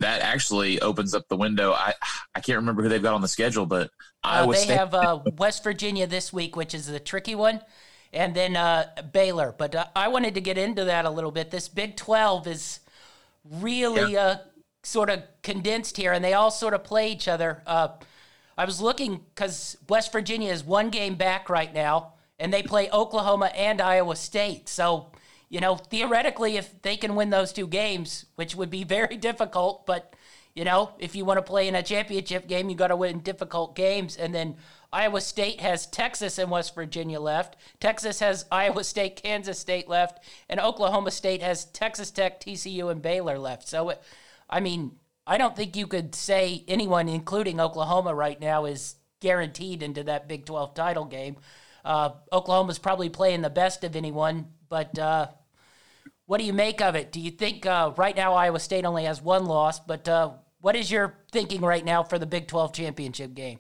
that 0.05 0.21
actually 0.21 0.81
opens 0.81 1.15
up 1.15 1.27
the 1.29 1.37
window. 1.37 1.73
I 1.73 1.95
I 2.35 2.41
can't 2.41 2.57
remember 2.57 2.83
who 2.83 2.89
they've 2.89 3.03
got 3.03 3.15
on 3.15 3.23
the 3.23 3.29
schedule, 3.29 3.65
but 3.67 3.87
uh, 4.23 4.45
Iowa 4.45 4.53
they 4.53 4.61
State. 4.61 4.77
have 4.77 4.95
uh, 4.95 5.21
West 5.39 5.65
Virginia 5.65 6.07
this 6.07 6.33
week, 6.33 6.57
which 6.57 6.75
is 6.75 6.87
the 6.87 7.01
tricky 7.01 7.35
one, 7.35 7.61
and 8.13 8.35
then 8.35 8.55
uh, 8.55 8.87
Baylor. 9.13 9.55
But 9.57 9.75
uh, 9.75 9.87
I 9.97 10.09
wanted 10.09 10.35
to 10.35 10.41
get 10.41 10.59
into 10.59 10.85
that 10.85 11.07
a 11.07 11.11
little 11.11 11.31
bit. 11.31 11.51
This 11.51 11.69
Big 11.69 11.97
Twelve 11.97 12.47
is 12.47 12.81
really 13.51 14.13
yeah. 14.13 14.21
Uh, 14.21 14.37
sort 14.83 15.09
of 15.09 15.23
condensed 15.43 15.97
here, 15.97 16.13
and 16.13 16.23
they 16.23 16.35
all 16.35 16.51
sort 16.51 16.75
of 16.75 16.85
play 16.85 17.11
each 17.11 17.27
other. 17.27 17.63
Uh, 17.67 17.89
I 18.57 18.67
was 18.67 18.81
looking 18.81 19.21
because 19.35 19.77
West 19.89 20.13
Virginia 20.13 20.53
is 20.53 20.63
one 20.63 20.91
game 20.91 21.15
back 21.15 21.49
right 21.49 21.73
now, 21.73 22.13
and 22.39 22.53
they 22.53 22.63
play 22.63 22.91
Oklahoma 22.91 23.47
and 23.47 23.81
Iowa 23.81 24.17
State. 24.17 24.69
So 24.69 25.13
you 25.55 25.61
know, 25.61 25.77
theoretically, 25.77 26.57
if 26.57 26.83
they 26.83 26.97
can 26.97 27.15
win 27.15 27.31
those 27.31 27.53
two 27.53 27.69
games, 27.69 28.27
which 28.35 28.57
would 28.57 28.71
be 28.71 28.83
very 28.83 29.17
difficult, 29.17 29.87
but 29.87 30.17
you 30.53 30.65
know, 30.65 30.91
if 30.99 31.15
you 31.15 31.25
want 31.25 31.39
to 31.39 31.43
play 31.43 31.69
in 31.69 31.77
a 31.77 31.83
championship 31.83 32.49
game, 32.49 32.69
you 32.69 32.75
got 32.75 32.89
to 32.89 32.97
win 32.97 33.21
difficult 33.21 33.77
games. 33.77 34.17
And 34.17 34.35
then 34.35 34.57
Iowa 34.93 35.21
State 35.21 35.61
has 35.61 35.87
Texas 35.87 36.39
and 36.39 36.51
West 36.51 36.75
Virginia 36.75 37.21
left. 37.21 37.55
Texas 37.79 38.19
has 38.19 38.47
Iowa 38.51 38.83
State, 38.83 39.23
Kansas 39.23 39.61
State 39.61 39.89
left, 39.89 40.25
and 40.49 40.59
Oklahoma 40.59 41.13
State 41.13 41.41
has 41.41 41.67
Texas 41.67 42.11
Tech, 42.11 42.41
TCU, 42.41 42.91
and 42.91 43.01
Baylor 43.01 43.39
left. 43.39 43.69
So, 43.69 43.95
I 44.51 44.59
mean, 44.59 44.97
I 45.25 45.39
don't 45.39 45.55
think 45.55 45.77
you 45.77 45.87
could 45.87 46.17
say 46.17 46.65
anyone, 46.67 47.09
including 47.09 47.61
Oklahoma, 47.61 48.13
right 48.13 48.41
now 48.41 48.65
is 48.65 48.97
guaranteed 49.21 49.85
into 49.85 50.03
that 50.03 50.27
Big 50.27 50.47
12 50.47 50.75
title 50.75 51.05
game. 51.05 51.37
Uh, 51.85 52.11
Oklahoma's 52.33 52.81
probably 52.81 53.09
playing 53.09 53.43
the 53.43 53.51
best 53.51 53.85
of 53.85 53.95
anyone, 53.95 54.49
but 54.69 54.99
uh, 54.99 55.29
what 56.27 56.39
do 56.39 56.45
you 56.45 56.53
make 56.53 56.81
of 56.81 56.95
it? 56.95 57.13
Do 57.13 57.21
you 57.21 57.31
think 57.31 57.67
uh, 57.67 57.93
right 57.97 58.17
now 58.17 58.35
Iowa 58.35 58.59
State 58.59 58.85
only 58.85 59.05
has 59.05 59.21
one 59.21 59.45
loss, 59.45 59.81
but 59.81 60.09
uh, 60.09 60.33
what 60.61 60.77
is 60.77 60.91
your 60.91 61.19
thinking 61.33 61.61
right 61.61 61.85
now 61.85 62.03
for 62.03 62.19
the 62.19 62.27
Big 62.27 62.49
12 62.49 62.73
championship 62.73 63.35
game? 63.35 63.59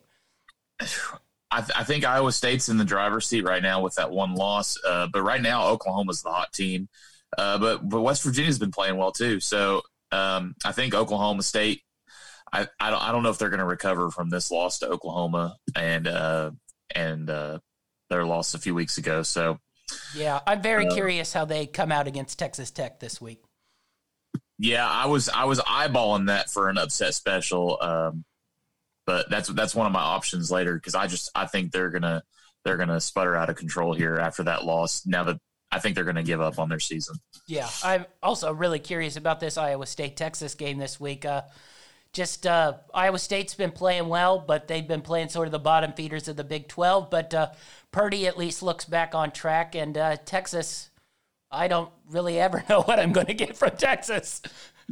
I, 1.50 1.61
th- 1.61 1.73
I, 1.76 1.85
think 1.85 2.04
Iowa 2.04 2.33
State's 2.33 2.68
in 2.68 2.78
the 2.78 2.85
driver's 2.85 3.26
seat 3.26 3.44
right 3.44 3.62
now 3.62 3.83
with 3.83 3.94
that 3.94 4.11
one 4.11 4.35
loss, 4.35 4.78
uh, 4.85 5.06
but 5.12 5.23
right 5.23 5.40
now 5.40 5.68
Oklahoma's 5.68 6.23
the 6.23 6.30
hot 6.30 6.52
team. 6.52 6.88
Uh, 7.37 7.59
but 7.59 7.88
but 7.88 8.00
West 8.00 8.23
Virginia's 8.23 8.59
been 8.59 8.71
playing 8.71 8.97
well 8.97 9.12
too, 9.12 9.40
so 9.40 9.83
um, 10.12 10.54
I 10.64 10.73
think 10.73 10.94
Oklahoma 10.94 11.42
State. 11.42 11.83
I, 12.52 12.68
I 12.78 12.90
don't 12.90 13.02
I 13.02 13.12
don't 13.12 13.25
know 13.25 13.30
if 13.30 13.38
they're 13.38 13.50
going 13.50 13.59
to 13.59 13.66
recover 13.66 14.11
from 14.11 14.30
this 14.30 14.50
loss 14.50 14.78
to 14.78 14.88
Oklahoma 14.88 15.56
and 15.75 16.06
uh, 16.06 16.52
and 16.94 17.28
uh, 17.28 17.59
their 18.09 18.25
loss 18.25 18.54
a 18.54 18.59
few 18.59 18.75
weeks 18.75 18.99
ago. 18.99 19.23
So 19.23 19.59
yeah, 20.17 20.41
I'm 20.47 20.63
very 20.63 20.87
uh, 20.87 20.95
curious 20.95 21.33
how 21.33 21.45
they 21.45 21.67
come 21.67 21.93
out 21.93 22.07
against 22.07 22.39
Texas 22.39 22.71
Tech 22.71 23.01
this 23.01 23.21
week. 23.21 23.43
Yeah, 24.59 24.89
I 24.89 25.07
was 25.07 25.29
I 25.29 25.45
was 25.45 25.61
eyeballing 25.61 26.27
that 26.27 26.51
for 26.51 26.69
an 26.69 26.79
upset 26.79 27.15
special, 27.15 27.79
um, 27.81 28.25
but 29.07 29.29
that's 29.29 29.49
that's 29.49 29.75
one 29.75 29.87
of 29.87 29.93
my 29.93 30.01
options 30.01 30.51
later 30.51 30.75
because 30.75 30.95
I 30.95 31.07
just 31.07 31.31
I 31.35 31.47
think 31.47 31.73
they're 31.73 31.91
gonna 31.91 32.23
they're 32.65 32.77
gonna 32.77 33.01
sputter 33.01 33.35
out 33.35 33.51
of 33.51 33.57
control 33.57 33.95
here 33.95 34.17
after 34.17 34.45
that 34.45 34.65
loss. 34.65 35.07
Now 35.07 35.25
that 35.25 35.39
I 35.73 35.81
think 35.81 35.97
they're 35.97 36.05
gonna 36.05 36.23
give 36.23 36.41
up 36.41 36.59
on 36.59 36.69
their 36.69 36.81
season. 36.81 37.17
Yeah, 37.49 37.69
I'm 37.83 38.07
also 38.23 38.53
really 38.53 38.79
curious 38.79 39.17
about 39.17 39.41
this 39.41 39.59
Iowa 39.59 39.87
State 39.87 40.17
Texas 40.17 40.55
game 40.55 40.79
this 40.79 41.01
week. 41.01 41.25
Uh, 41.25 41.43
just 42.14 42.47
uh, 42.47 42.75
Iowa 42.94 43.18
State's 43.18 43.54
been 43.54 43.73
playing 43.73 44.09
well, 44.09 44.38
but 44.38 44.68
they've 44.68 44.87
been 44.87 45.02
playing 45.02 45.28
sort 45.28 45.49
of 45.49 45.52
the 45.52 45.59
bottom 45.59 45.92
feeders 45.92 46.28
of 46.28 46.37
the 46.37 46.44
Big 46.44 46.68
12. 46.68 47.11
But 47.11 47.35
uh, 47.35 47.50
Purdy 47.90 48.26
at 48.26 48.38
least 48.38 48.62
looks 48.62 48.85
back 48.85 49.14
on 49.14 49.33
track, 49.33 49.75
and 49.75 49.99
uh, 49.99 50.16
Texas, 50.25 50.90
I 51.50 51.68
don't 51.68 51.90
really 52.09 52.40
ever 52.40 52.64
know 52.71 52.83
what 52.83 52.99
I'm 52.99 53.12
going 53.12 53.26
to 53.26 53.35
get 53.35 53.56
from 53.56 53.73
Texas. 53.76 54.40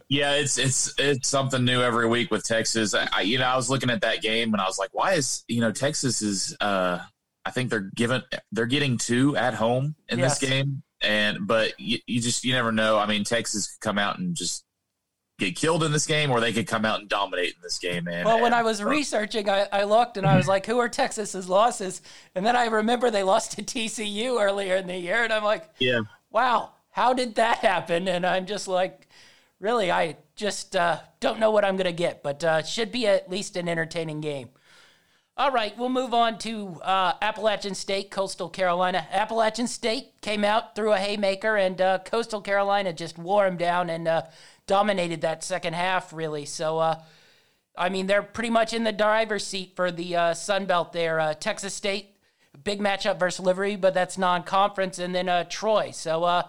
Yeah, 0.09 0.35
it's 0.35 0.59
it's 0.59 0.95
it's 0.99 1.29
something 1.29 1.65
new 1.65 1.81
every 1.81 2.09
week 2.09 2.31
with 2.31 2.45
Texas. 2.45 2.95
I, 2.95 3.21
you 3.21 3.39
know, 3.39 3.45
I 3.45 3.57
was 3.57 3.71
looking 3.71 3.91
at 3.91 4.01
that 4.01 4.23
game 4.23 4.53
and 4.53 4.61
I 4.61 4.67
was 4.67 4.79
like, 4.79 4.91
why 4.93 5.13
is 5.13 5.45
you 5.49 5.61
know 5.61 5.71
Texas 5.71 6.23
is 6.23 6.57
uh, 6.61 6.99
I 7.45 7.51
think 7.51 7.71
they're 7.71 7.91
given 7.95 8.23
they're 8.53 8.67
getting 8.67 8.97
two 8.97 9.37
at 9.37 9.55
home 9.55 9.95
in 10.09 10.19
yes. 10.19 10.39
this 10.39 10.49
game, 10.49 10.83
and 11.03 11.47
but 11.47 11.79
you, 11.79 11.99
you 12.07 12.21
just 12.21 12.43
you 12.43 12.53
never 12.55 12.73
know. 12.73 12.99
I 12.99 13.07
mean, 13.07 13.23
Texas 13.23 13.73
could 13.73 13.81
come 13.81 13.99
out 13.99 14.19
and 14.19 14.35
just 14.35 14.65
get 15.45 15.57
killed 15.57 15.83
in 15.85 15.93
this 15.93 16.07
game, 16.07 16.31
or 16.31 16.41
they 16.41 16.53
could 16.53 16.67
come 16.67 16.85
out 16.85 17.01
and 17.01 17.09
dominate 17.09 17.55
in 17.55 17.63
this 17.63 17.79
game. 17.79 18.09
And 18.09 18.25
well, 18.25 18.41
when 18.41 18.55
I 18.55 18.63
was 18.63 18.83
researching, 18.83 19.49
I, 19.49 19.67
I 19.73 19.85
looked 19.85 20.17
and 20.17 20.27
I 20.27 20.37
was 20.37 20.49
like, 20.49 20.67
"Who 20.67 20.79
are 20.79 20.89
Texas's 20.89 21.49
losses?" 21.49 22.03
And 22.35 22.45
then 22.45 22.57
I 22.57 22.67
remember 22.67 23.11
they 23.11 23.23
lost 23.23 23.53
to 23.53 23.63
TCU 23.63 24.41
earlier 24.41 24.77
in 24.77 24.87
the 24.87 24.97
year, 24.97 25.25
and 25.25 25.33
I'm 25.33 25.45
like, 25.45 25.69
"Yeah, 25.79 26.01
wow, 26.31 26.71
how 26.91 27.13
did 27.13 27.35
that 27.37 27.59
happen?" 27.59 28.09
And 28.09 28.25
I'm 28.25 28.47
just 28.47 28.69
like, 28.69 29.09
"Really, 29.61 29.91
I 29.91 30.17
just 30.37 30.77
uh, 30.77 31.01
don't 31.21 31.41
know 31.41 31.51
what 31.51 31.65
I'm 31.65 31.77
gonna 31.77 31.93
get, 31.93 32.23
but 32.23 32.43
uh, 32.45 32.63
should 32.63 32.93
be 32.93 33.07
at 33.07 33.31
least 33.31 33.57
an 33.57 33.69
entertaining 33.69 34.21
game." 34.21 34.51
All 35.43 35.51
right, 35.51 35.77
we'll 35.77 35.89
move 35.89 36.15
on 36.15 36.39
to 36.39 36.81
uh, 36.83 37.15
Appalachian 37.21 37.75
State, 37.75 38.13
Coastal 38.13 38.49
Carolina. 38.49 39.09
Appalachian 39.11 39.67
State 39.67 40.21
came 40.21 40.45
out, 40.45 40.77
threw 40.77 40.93
a 40.93 40.99
haymaker, 40.99 41.57
and 41.57 41.81
uh, 41.81 41.99
Coastal 41.99 42.41
Carolina 42.41 42.93
just 42.93 43.19
wore 43.19 43.45
them 43.45 43.57
down 43.57 43.91
and 43.91 44.07
uh, 44.07 44.23
dominated 44.69 45.23
that 45.23 45.43
second 45.43 45.75
half, 45.75 46.13
really. 46.13 46.45
So, 46.45 46.79
uh, 46.79 47.03
I 47.77 47.89
mean, 47.89 48.07
they're 48.07 48.23
pretty 48.23 48.51
much 48.51 48.73
in 48.73 48.85
the 48.85 48.93
driver's 48.93 49.45
seat 49.45 49.73
for 49.75 49.91
the 49.91 50.15
uh, 50.15 50.35
Sun 50.35 50.67
Belt 50.67 50.93
there. 50.93 51.19
Uh, 51.19 51.35
Texas 51.35 51.75
State, 51.75 52.15
big 52.63 52.79
matchup 52.79 53.19
versus 53.19 53.45
Liberty, 53.45 53.75
but 53.75 53.95
that's 53.95 54.17
non 54.17 54.45
conference. 54.45 55.01
And 55.01 55.13
then 55.13 55.49
Troy. 55.49 55.91
So, 55.91 56.45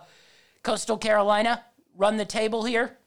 Coastal 0.62 1.00
Carolina, 1.00 1.66
run 1.98 2.18
the 2.18 2.26
table 2.26 2.66
here. 2.66 3.00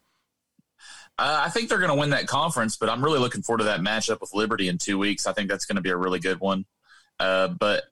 Uh, 1.19 1.43
I 1.45 1.49
think 1.49 1.69
they're 1.69 1.79
going 1.79 1.91
to 1.91 1.97
win 1.97 2.11
that 2.11 2.27
conference, 2.27 2.77
but 2.77 2.89
I'm 2.89 3.03
really 3.03 3.19
looking 3.19 3.43
forward 3.43 3.59
to 3.59 3.65
that 3.65 3.81
matchup 3.81 4.21
with 4.21 4.35
Liberty 4.35 4.69
in 4.69 4.77
two 4.77 4.99
weeks. 4.99 5.27
I 5.27 5.33
think 5.33 5.49
that's 5.49 5.65
going 5.65 5.77
to 5.77 5.83
be 5.83 5.91
a 5.91 5.97
really 5.97 6.19
good 6.19 6.41
one. 6.41 6.67
Uh, 7.19 7.49
but 7.49 7.85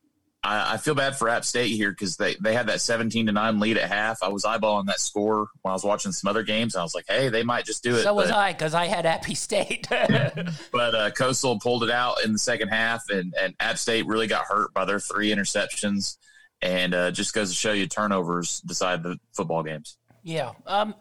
I, 0.42 0.74
I 0.74 0.76
feel 0.76 0.94
bad 0.94 1.16
for 1.16 1.30
App 1.30 1.44
State 1.44 1.70
here 1.70 1.90
because 1.90 2.18
they, 2.18 2.36
they 2.36 2.52
had 2.52 2.66
that 2.66 2.82
17 2.82 3.26
to 3.26 3.32
9 3.32 3.60
lead 3.60 3.78
at 3.78 3.88
half. 3.88 4.22
I 4.22 4.28
was 4.28 4.44
eyeballing 4.44 4.86
that 4.86 5.00
score 5.00 5.48
when 5.62 5.70
I 5.70 5.72
was 5.72 5.84
watching 5.84 6.12
some 6.12 6.28
other 6.28 6.42
games. 6.42 6.74
And 6.74 6.80
I 6.80 6.84
was 6.84 6.94
like, 6.94 7.06
hey, 7.08 7.30
they 7.30 7.42
might 7.42 7.64
just 7.64 7.82
do 7.82 7.96
it. 7.96 8.02
So 8.02 8.12
was 8.12 8.30
I 8.30 8.52
because 8.52 8.74
I 8.74 8.86
had 8.86 9.06
Appy 9.06 9.34
State. 9.34 9.88
but 10.72 10.94
uh, 10.94 11.10
Coastal 11.12 11.58
pulled 11.58 11.82
it 11.82 11.90
out 11.90 12.22
in 12.24 12.32
the 12.32 12.38
second 12.38 12.68
half, 12.68 13.08
and, 13.08 13.34
and 13.40 13.54
App 13.58 13.78
State 13.78 14.06
really 14.06 14.26
got 14.26 14.44
hurt 14.44 14.74
by 14.74 14.84
their 14.84 15.00
three 15.00 15.34
interceptions. 15.34 16.18
And 16.60 16.94
uh, 16.94 17.10
just 17.10 17.34
goes 17.34 17.50
to 17.50 17.54
show 17.54 17.72
you 17.72 17.86
turnovers 17.86 18.60
decide 18.60 19.02
the 19.02 19.18
football 19.32 19.62
games. 19.62 19.98
Yeah. 20.22 20.52
Um, 20.66 20.94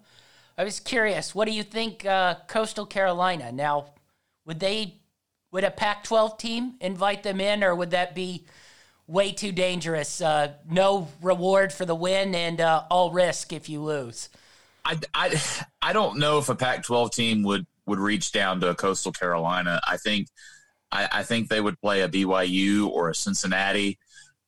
I 0.58 0.64
was 0.64 0.80
curious. 0.80 1.34
What 1.34 1.48
do 1.48 1.54
you 1.54 1.64
think, 1.64 2.06
uh, 2.06 2.36
Coastal 2.48 2.86
Carolina? 2.86 3.52
Now, 3.52 3.94
would 4.46 4.60
they, 4.60 5.02
would 5.52 5.64
a 5.64 5.72
Pac-12 5.72 6.38
team 6.38 6.76
invite 6.80 7.24
them 7.24 7.42
in, 7.42 7.64
or 7.64 7.76
would 7.76 7.92
that 7.92 8.14
be 8.14 8.46
way 9.08 9.32
too 9.32 9.52
dangerous? 9.52 10.22
Uh, 10.22 10.54
no 10.70 11.08
reward 11.22 11.74
for 11.74 11.86
the 11.86 11.96
win 11.96 12.36
and 12.36 12.62
uh, 12.62 12.84
all 12.90 13.12
risk 13.12 13.52
if 13.52 13.68
you 13.68 13.82
lose. 13.82 14.30
I, 14.86 15.00
I, 15.14 15.42
I 15.82 15.94
don't 15.94 16.20
know 16.20 16.38
if 16.38 16.50
a 16.50 16.56
Pac-12 16.56 17.12
team 17.12 17.44
would 17.44 17.66
would 17.86 18.00
reach 18.00 18.32
down 18.32 18.62
to 18.62 18.74
Coastal 18.76 19.12
Carolina. 19.12 19.82
I 19.86 19.98
think 19.98 20.30
I, 20.92 21.10
I 21.12 21.24
think 21.24 21.50
they 21.50 21.60
would 21.60 21.80
play 21.82 22.02
a 22.02 22.10
BYU 22.10 22.88
or 22.88 23.10
a 23.10 23.16
Cincinnati 23.16 23.98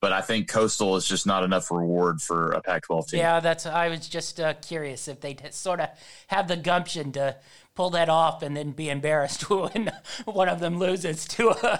but 0.06 0.12
I 0.12 0.20
think 0.20 0.46
Coastal 0.46 0.94
is 0.94 1.04
just 1.04 1.26
not 1.26 1.42
enough 1.42 1.68
reward 1.68 2.22
for 2.22 2.52
a 2.52 2.62
Pac-12 2.62 3.08
team. 3.08 3.18
Yeah, 3.18 3.40
that's. 3.40 3.66
I 3.66 3.88
was 3.88 4.06
just 4.06 4.38
uh, 4.38 4.54
curious 4.54 5.08
if 5.08 5.20
they 5.20 5.36
sort 5.50 5.80
of 5.80 5.88
have 6.28 6.46
the 6.46 6.56
gumption 6.56 7.10
to 7.10 7.34
pull 7.74 7.90
that 7.90 8.08
off 8.08 8.40
and 8.44 8.56
then 8.56 8.70
be 8.70 8.88
embarrassed 8.88 9.50
when 9.50 9.90
one 10.24 10.48
of 10.48 10.60
them 10.60 10.78
loses 10.78 11.24
to 11.26 11.48
uh, 11.48 11.78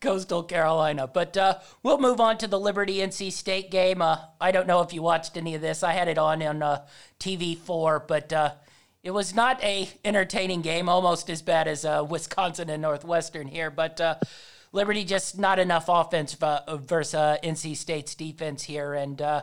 Coastal 0.00 0.42
Carolina. 0.42 1.06
But 1.06 1.36
uh, 1.36 1.60
we'll 1.84 2.00
move 2.00 2.20
on 2.20 2.36
to 2.38 2.48
the 2.48 2.58
Liberty 2.58 2.96
NC 2.96 3.30
State 3.30 3.70
game. 3.70 4.02
Uh, 4.02 4.22
I 4.40 4.50
don't 4.50 4.66
know 4.66 4.80
if 4.80 4.92
you 4.92 5.00
watched 5.00 5.36
any 5.36 5.54
of 5.54 5.60
this. 5.60 5.84
I 5.84 5.92
had 5.92 6.08
it 6.08 6.18
on 6.18 6.42
on 6.42 6.60
uh, 6.60 6.84
TV4, 7.20 8.08
but 8.08 8.32
uh, 8.32 8.54
it 9.04 9.12
was 9.12 9.36
not 9.36 9.62
a 9.62 9.88
entertaining 10.04 10.62
game. 10.62 10.88
Almost 10.88 11.30
as 11.30 11.42
bad 11.42 11.68
as 11.68 11.86
Wisconsin 12.08 12.70
and 12.70 12.82
Northwestern 12.82 13.46
here, 13.46 13.70
but 13.70 14.00
Liberty 14.72 15.04
just 15.04 15.38
not 15.38 15.58
enough 15.58 15.86
offense 15.88 16.34
versus 16.34 17.14
uh, 17.14 17.38
NC 17.42 17.76
State's 17.76 18.14
defense 18.14 18.62
here, 18.62 18.94
and 18.94 19.20
uh, 19.20 19.42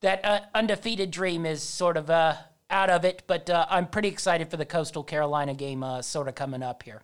that 0.00 0.24
uh, 0.24 0.40
undefeated 0.54 1.10
dream 1.10 1.44
is 1.44 1.62
sort 1.62 1.96
of 1.96 2.08
uh, 2.08 2.34
out 2.70 2.88
of 2.88 3.04
it. 3.04 3.24
But 3.26 3.50
uh, 3.50 3.66
I'm 3.68 3.86
pretty 3.86 4.08
excited 4.08 4.50
for 4.50 4.56
the 4.56 4.64
Coastal 4.64 5.02
Carolina 5.02 5.54
game, 5.54 5.82
uh, 5.82 6.02
sort 6.02 6.28
of 6.28 6.36
coming 6.36 6.62
up 6.62 6.84
here. 6.84 7.02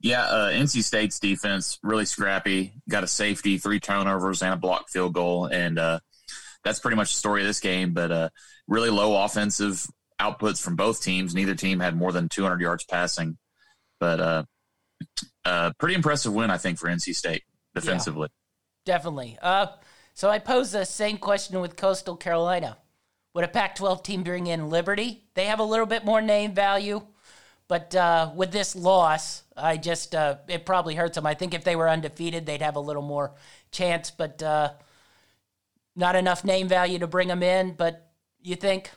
Yeah, 0.00 0.50
NC 0.52 0.82
State's 0.82 1.18
defense 1.18 1.78
really 1.82 2.06
scrappy. 2.06 2.72
Got 2.88 3.04
a 3.04 3.08
safety, 3.08 3.58
three 3.58 3.80
turnovers, 3.80 4.42
and 4.42 4.54
a 4.54 4.56
blocked 4.56 4.90
field 4.90 5.12
goal, 5.12 5.46
and 5.46 5.76
that's 6.64 6.80
pretty 6.80 6.96
much 6.96 7.12
the 7.12 7.18
story 7.18 7.42
of 7.42 7.46
this 7.46 7.60
game. 7.60 7.92
But 7.92 8.32
really 8.66 8.90
low 8.90 9.22
offensive 9.22 9.86
outputs 10.20 10.60
from 10.60 10.74
both 10.74 11.02
teams. 11.02 11.34
Neither 11.34 11.54
team 11.54 11.80
had 11.80 11.96
more 11.96 12.12
than 12.12 12.28
200 12.28 12.60
yards 12.60 12.84
passing, 12.84 13.36
but 14.00 14.46
uh, 15.44 15.72
pretty 15.78 15.94
impressive 15.94 16.32
win, 16.32 16.50
I 16.50 16.58
think, 16.58 16.78
for 16.78 16.88
NC 16.88 17.14
State 17.14 17.44
defensively. 17.74 18.28
Yeah, 18.86 18.94
definitely. 18.94 19.38
Uh, 19.40 19.68
so 20.14 20.28
I 20.28 20.38
pose 20.38 20.72
the 20.72 20.84
same 20.84 21.18
question 21.18 21.60
with 21.60 21.76
Coastal 21.76 22.16
Carolina. 22.16 22.76
Would 23.34 23.44
a 23.44 23.48
Pac 23.48 23.76
12 23.76 24.02
team 24.02 24.22
bring 24.22 24.46
in 24.46 24.70
Liberty? 24.70 25.24
They 25.34 25.46
have 25.46 25.60
a 25.60 25.64
little 25.64 25.86
bit 25.86 26.04
more 26.04 26.20
name 26.20 26.52
value, 26.52 27.02
but 27.68 27.94
uh, 27.94 28.32
with 28.34 28.50
this 28.50 28.74
loss, 28.74 29.44
I 29.56 29.76
just, 29.76 30.14
uh, 30.14 30.36
it 30.48 30.66
probably 30.66 30.96
hurts 30.96 31.14
them. 31.14 31.26
I 31.26 31.34
think 31.34 31.54
if 31.54 31.62
they 31.62 31.76
were 31.76 31.88
undefeated, 31.88 32.44
they'd 32.44 32.62
have 32.62 32.76
a 32.76 32.80
little 32.80 33.02
more 33.02 33.32
chance, 33.70 34.10
but 34.10 34.42
uh, 34.42 34.72
not 35.94 36.16
enough 36.16 36.44
name 36.44 36.66
value 36.66 36.98
to 36.98 37.06
bring 37.06 37.28
them 37.28 37.42
in. 37.42 37.72
But 37.72 38.10
you 38.42 38.56
think? 38.56 38.90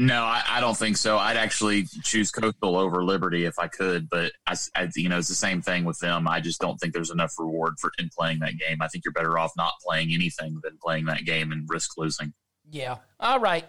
No, 0.00 0.24
I, 0.24 0.42
I, 0.48 0.60
don't 0.62 0.78
think 0.78 0.96
so. 0.96 1.18
I'd 1.18 1.36
actually 1.36 1.84
choose 2.02 2.30
Coastal 2.30 2.78
over 2.78 3.04
Liberty 3.04 3.44
if 3.44 3.58
I 3.58 3.68
could, 3.68 4.08
but 4.08 4.32
I, 4.46 4.56
I, 4.74 4.88
you 4.96 5.10
know, 5.10 5.18
it's 5.18 5.28
the 5.28 5.34
same 5.34 5.60
thing 5.60 5.84
with 5.84 5.98
them. 5.98 6.26
I 6.26 6.40
just 6.40 6.58
don't 6.58 6.78
think 6.78 6.94
there's 6.94 7.10
enough 7.10 7.34
reward 7.38 7.74
for 7.78 7.92
in 7.98 8.08
playing 8.08 8.38
that 8.38 8.56
game. 8.56 8.80
I 8.80 8.88
think 8.88 9.04
you're 9.04 9.12
better 9.12 9.38
off 9.38 9.52
not 9.58 9.74
playing 9.86 10.14
anything 10.14 10.58
than 10.62 10.78
playing 10.82 11.04
that 11.04 11.26
game 11.26 11.52
and 11.52 11.68
risk 11.68 11.98
losing. 11.98 12.32
Yeah. 12.70 12.96
All 13.20 13.40
right. 13.40 13.68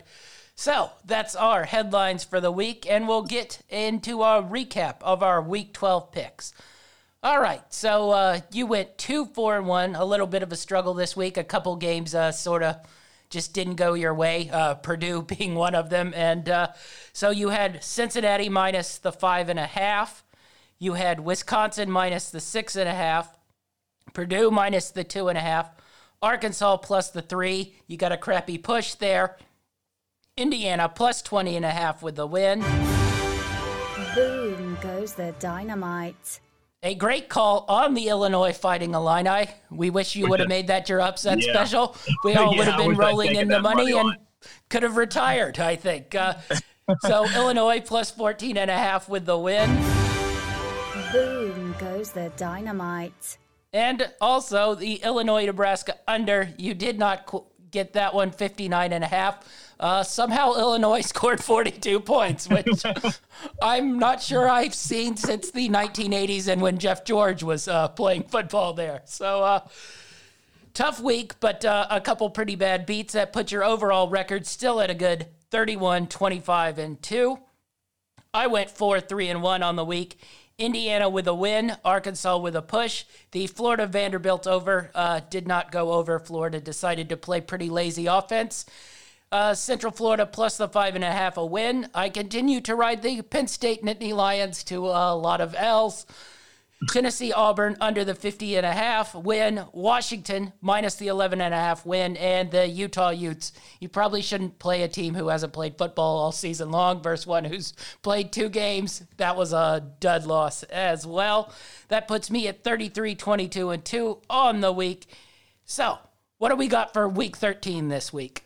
So 0.56 0.92
that's 1.04 1.36
our 1.36 1.66
headlines 1.66 2.24
for 2.24 2.40
the 2.40 2.50
week, 2.50 2.90
and 2.90 3.10
we'll 3.10 3.24
get 3.24 3.62
into 3.68 4.22
our 4.22 4.42
recap 4.42 5.02
of 5.02 5.22
our 5.24 5.42
Week 5.42 5.74
12 5.74 6.14
picks. 6.14 6.54
All 7.22 7.42
right, 7.42 7.62
so 7.74 8.12
uh, 8.12 8.40
you 8.54 8.66
went 8.68 8.98
two, 8.98 9.26
four, 9.26 9.58
and 9.58 9.68
one. 9.68 9.96
A 9.96 10.06
little 10.06 10.28
bit 10.28 10.44
of 10.44 10.54
a 10.54 10.56
struggle 10.56 10.94
this 10.94 11.14
week. 11.14 11.36
A 11.36 11.44
couple 11.44 11.76
games, 11.76 12.16
uh, 12.16 12.32
sort 12.32 12.64
of 12.64 12.78
just 13.32 13.54
didn't 13.54 13.76
go 13.76 13.94
your 13.96 14.14
way, 14.14 14.50
uh, 14.52 14.76
Purdue 14.76 15.22
being 15.38 15.56
one 15.56 15.74
of 15.74 15.90
them. 15.90 16.14
And 16.16 16.48
uh, 16.48 16.68
so 17.14 17.32
you 17.32 17.50
had 17.50 17.84
Cincinnati 17.84 18.50
minus 18.50 19.00
the 19.00 19.12
five 19.12 19.50
and 19.50 19.58
a 19.58 19.66
half. 19.66 20.24
You 20.78 20.94
had 20.94 21.20
Wisconsin 21.20 21.90
minus 21.90 22.30
the 22.30 22.40
six 22.40 22.76
and 22.76 22.88
a 22.88 22.94
half. 22.94 23.36
Purdue 24.14 24.52
minus 24.52 24.92
the 24.92 25.04
two 25.04 25.30
and 25.30 25.38
a 25.38 25.42
half. 25.42 25.72
Arkansas 26.22 26.78
plus 26.78 27.10
the 27.10 27.22
three. 27.22 27.76
You 27.88 27.98
got 27.98 28.12
a 28.12 28.18
crappy 28.18 28.58
push 28.58 28.94
there. 28.96 29.38
Indiana 30.38 30.90
plus 30.90 31.22
20 31.22 31.56
and 31.56 31.66
a 31.66 31.72
half 31.72 32.02
with 32.02 32.16
the 32.16 32.28
win. 32.28 32.62
Boom 34.16 34.78
goes 34.82 35.14
the 35.14 35.34
dynamite. 35.40 36.40
A 36.84 36.96
great 36.96 37.30
call 37.30 37.66
on 37.70 37.94
the 37.94 38.08
Illinois 38.08 38.54
Fighting 38.54 38.96
Illini. 38.96 39.52
We 39.70 39.92
wish 39.92 40.16
you 40.16 40.28
would 40.28 40.40
have 40.40 40.50
made 40.50 40.66
that 40.68 40.90
your 40.90 41.00
upset 41.00 41.38
yeah. 41.40 41.54
special. 41.54 41.96
We 42.24 42.34
all 42.34 42.52
yeah, 42.54 42.58
would 42.58 42.68
have 42.68 42.80
been 42.80 42.96
rolling 42.96 43.36
in 43.36 43.50
the 43.50 43.62
money, 43.62 43.94
money 43.94 44.10
and 44.10 44.18
could 44.68 44.82
have 44.82 44.98
retired, 44.98 45.60
I 45.60 45.76
think. 45.76 46.16
Uh, 46.16 46.34
so 47.02 47.26
Illinois 47.36 47.82
plus 47.82 48.10
14 48.10 48.58
and 48.58 48.72
a 48.72 48.76
half 48.76 49.08
with 49.08 49.28
the 49.28 49.38
win. 49.38 49.70
Boom 51.12 51.76
goes 51.78 52.14
the 52.14 52.32
dynamite. 52.36 53.38
And 53.72 54.12
also 54.20 54.74
the 54.74 54.96
Illinois 54.96 55.46
Nebraska 55.46 56.00
under. 56.08 56.50
You 56.58 56.74
did 56.74 56.98
not 56.98 57.32
get 57.70 57.94
that 57.94 58.16
one 58.16 58.32
59 58.32 58.92
and 58.92 59.04
a 59.04 59.08
half. 59.08 59.48
Uh, 59.82 60.04
somehow 60.04 60.54
Illinois 60.54 61.02
scored 61.06 61.44
42 61.44 62.00
points, 62.00 62.48
which 62.48 62.84
I'm 63.62 63.98
not 63.98 64.22
sure 64.22 64.48
I've 64.48 64.76
seen 64.76 65.18
since 65.18 65.50
the 65.50 65.70
1980s 65.70 66.48
and 66.48 66.62
when 66.62 66.78
Jeff 66.78 67.04
George 67.04 67.42
was 67.42 67.68
uh, 67.68 67.88
playing 67.90 68.24
football 68.24 68.74
there. 68.74 69.02
So, 69.06 69.44
uh, 69.44 69.68
tough 70.76 71.02
week, 71.02 71.40
but 71.40 71.66
uh, 71.66 71.88
a 71.90 72.00
couple 72.00 72.30
pretty 72.30 72.56
bad 72.56 72.86
beats 72.86 73.14
that 73.14 73.34
put 73.34 73.52
your 73.52 73.64
overall 73.64 74.08
record 74.08 74.46
still 74.46 74.80
at 74.80 74.92
a 74.92 74.94
good 74.94 75.26
31, 75.50 76.08
25, 76.08 76.78
and 76.78 77.02
2. 77.02 77.40
I 78.34 78.48
went 78.48 78.70
4 78.70 79.02
3 79.02 79.30
and 79.30 79.42
1 79.42 79.64
on 79.64 79.76
the 79.76 79.84
week. 79.84 80.18
Indiana 80.58 81.10
with 81.10 81.28
a 81.28 81.34
win, 81.34 81.76
Arkansas 81.84 82.38
with 82.38 82.56
a 82.56 82.62
push. 82.62 83.04
The 83.32 83.48
Florida 83.48 83.88
Vanderbilt 83.88 84.46
over 84.46 84.92
uh, 84.94 85.22
did 85.30 85.48
not 85.48 85.72
go 85.72 85.94
over. 85.94 86.20
Florida 86.20 86.62
decided 86.62 87.10
to 87.10 87.18
play 87.18 87.42
pretty 87.42 87.70
lazy 87.70 88.06
offense. 88.06 88.66
Uh, 89.32 89.54
Central 89.54 89.94
Florida 89.94 90.26
plus 90.26 90.58
the 90.58 90.68
five 90.68 90.94
and 90.94 91.06
a 91.06 91.12
half 91.12 91.38
a 91.38 91.46
win. 91.46 91.88
I 91.96 92.10
continue 92.10 92.60
to 92.62 92.76
ride 92.76 93.02
the 93.02 93.22
Penn 93.22 93.48
State 93.48 93.82
Nittany 93.82 94.14
Lions 94.14 94.62
to 94.66 94.88
a 94.88 95.16
lot 95.16 95.40
of 95.40 95.56
L's. 95.58 96.06
Tennessee 96.90 97.32
Auburn 97.32 97.78
under 97.80 98.04
the 98.04 98.14
50 98.14 98.58
and 98.58 98.66
a 98.66 98.74
half 98.74 99.16
win. 99.16 99.64
Washington 99.72 100.52
minus 100.60 100.96
the 100.96 101.08
11 101.08 101.40
and 101.40 101.54
a 101.54 101.58
half 101.58 101.86
win. 101.86 102.18
And 102.18 102.52
the 102.52 102.68
Utah 102.68 103.12
Utes. 103.12 103.54
You 103.80 103.88
probably 103.88 104.22
shouldn't 104.22 104.60
play 104.60 104.82
a 104.82 104.90
team 104.90 105.14
who 105.14 105.30
hasn't 105.30 105.54
played 105.54 105.78
football 105.78 106.18
all 106.18 106.34
season 106.34 106.70
long 106.72 107.02
versus 107.02 107.26
one 107.26 107.46
who's 107.46 107.74
played 108.02 108.34
two 108.34 108.50
games. 108.50 109.04
That 109.16 109.38
was 109.38 109.54
a 109.54 109.94
dud 110.02 110.26
loss 110.26 110.64
as 110.64 111.08
well. 111.08 111.54
That 111.88 112.06
puts 112.06 112.30
me 112.30 112.50
at 112.50 112.66
33, 112.66 113.16
22, 113.16 113.70
and 113.70 113.86
2 113.86 114.18
on 114.30 114.60
the 114.60 114.74
week. 114.74 115.06
So, 115.64 116.00
what 116.38 116.50
do 116.50 116.56
we 116.56 116.68
got 116.68 116.92
for 116.92 117.08
week 117.08 117.38
13 117.38 117.88
this 117.88 118.12
week? 118.12 118.44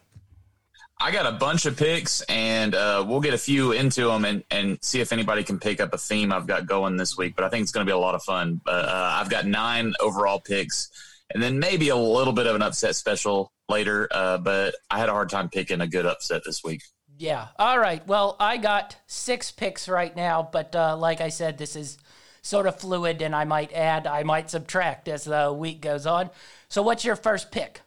I 0.99 1.11
got 1.11 1.25
a 1.25 1.37
bunch 1.37 1.65
of 1.65 1.75
picks, 1.75 2.21
and 2.21 2.73
uh, 2.73 3.03
we'll 3.05 3.19
get 3.19 3.33
a 3.33 3.37
few 3.37 3.73
into 3.73 4.05
them 4.05 4.23
and, 4.23 4.43
and 4.49 4.77
see 4.81 5.01
if 5.01 5.11
anybody 5.11 5.43
can 5.43 5.59
pick 5.59 5.81
up 5.81 5.93
a 5.93 5.97
theme 5.97 6.31
I've 6.31 6.47
got 6.47 6.67
going 6.67 6.95
this 6.95 7.17
week. 7.17 7.35
But 7.35 7.43
I 7.43 7.49
think 7.49 7.63
it's 7.63 7.71
going 7.71 7.85
to 7.85 7.89
be 7.89 7.93
a 7.93 7.97
lot 7.97 8.15
of 8.15 8.23
fun. 8.23 8.61
But 8.63 8.85
uh, 8.85 9.17
I've 9.19 9.29
got 9.29 9.45
nine 9.45 9.93
overall 9.99 10.39
picks, 10.39 10.89
and 11.33 11.43
then 11.43 11.59
maybe 11.59 11.89
a 11.89 11.97
little 11.97 12.31
bit 12.31 12.47
of 12.47 12.55
an 12.55 12.61
upset 12.61 12.95
special 12.95 13.51
later. 13.67 14.07
Uh, 14.09 14.37
but 14.37 14.75
I 14.89 14.97
had 14.97 15.09
a 15.09 15.11
hard 15.11 15.29
time 15.29 15.49
picking 15.49 15.81
a 15.81 15.87
good 15.87 16.05
upset 16.05 16.43
this 16.45 16.63
week. 16.63 16.81
Yeah. 17.17 17.47
All 17.59 17.77
right. 17.77 18.05
Well, 18.07 18.37
I 18.39 18.57
got 18.57 18.95
six 19.05 19.51
picks 19.51 19.89
right 19.89 20.15
now, 20.15 20.47
but 20.49 20.75
uh, 20.75 20.95
like 20.97 21.19
I 21.19 21.29
said, 21.29 21.57
this 21.57 21.75
is 21.75 21.97
sort 22.41 22.67
of 22.67 22.79
fluid, 22.79 23.21
and 23.21 23.35
I 23.35 23.43
might 23.43 23.73
add, 23.73 24.07
I 24.07 24.23
might 24.23 24.49
subtract 24.49 25.07
as 25.07 25.25
the 25.25 25.51
week 25.51 25.81
goes 25.81 26.05
on. 26.05 26.29
So, 26.69 26.81
what's 26.81 27.03
your 27.03 27.15
first 27.15 27.51
pick? 27.51 27.81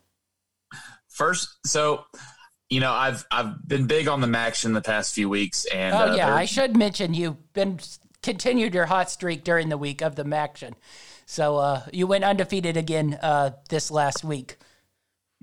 First, 1.08 1.56
so 1.66 2.04
you 2.70 2.80
know, 2.80 2.92
I've 2.92 3.26
I've 3.30 3.66
been 3.66 3.86
big 3.86 4.08
on 4.08 4.20
the 4.20 4.26
MACtion 4.26 4.74
the 4.74 4.82
past 4.82 5.14
few 5.14 5.28
weeks, 5.28 5.64
and 5.66 5.94
oh 5.94 6.12
uh, 6.12 6.14
yeah, 6.14 6.34
I 6.34 6.44
should 6.44 6.76
mention 6.76 7.14
you've 7.14 7.52
been 7.52 7.78
continued 8.22 8.74
your 8.74 8.86
hot 8.86 9.10
streak 9.10 9.44
during 9.44 9.68
the 9.68 9.78
week 9.78 10.02
of 10.02 10.16
the 10.16 10.24
MACtion. 10.24 10.74
So 11.24 11.56
uh, 11.56 11.82
you 11.92 12.06
went 12.06 12.24
undefeated 12.24 12.76
again 12.76 13.18
uh, 13.22 13.50
this 13.68 13.90
last 13.90 14.24
week. 14.24 14.56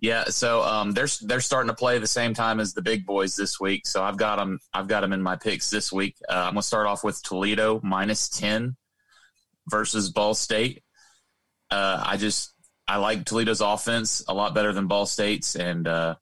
Yeah, 0.02 0.26
so 0.26 0.62
um, 0.62 0.92
they're 0.92 1.08
they're 1.22 1.42
starting 1.42 1.70
to 1.70 1.76
play 1.76 1.98
the 2.00 2.08
same 2.08 2.34
time 2.34 2.60
as 2.60 2.74
the 2.74 2.82
big 2.82 3.06
boys 3.06 3.36
this 3.36 3.60
week. 3.60 3.88
So 3.88 4.04
I've 4.04 4.18
got 4.18 4.36
them. 4.36 4.60
I've 4.74 4.88
got 4.88 5.02
them 5.02 5.14
in 5.14 5.22
my 5.22 5.36
picks 5.36 5.70
this 5.70 5.92
week. 5.92 6.18
Uh, 6.30 6.34
I'm 6.34 6.52
gonna 6.52 6.64
start 6.64 6.86
off 6.86 7.04
with 7.04 7.24
Toledo 7.24 7.80
minus 7.84 8.30
ten 8.30 8.76
versus 9.68 10.12
Ball 10.12 10.34
State. 10.34 10.84
Uh, 11.72 12.04
I 12.06 12.18
just 12.18 12.54
I 12.88 12.98
like 12.98 13.26
Toledo's 13.26 13.62
offense 13.62 14.24
a 14.28 14.34
lot 14.34 14.54
better 14.54 14.74
than 14.74 14.88
Ball 14.88 15.06
State's, 15.06 15.56
and 15.56 15.88
uh, 15.88 16.16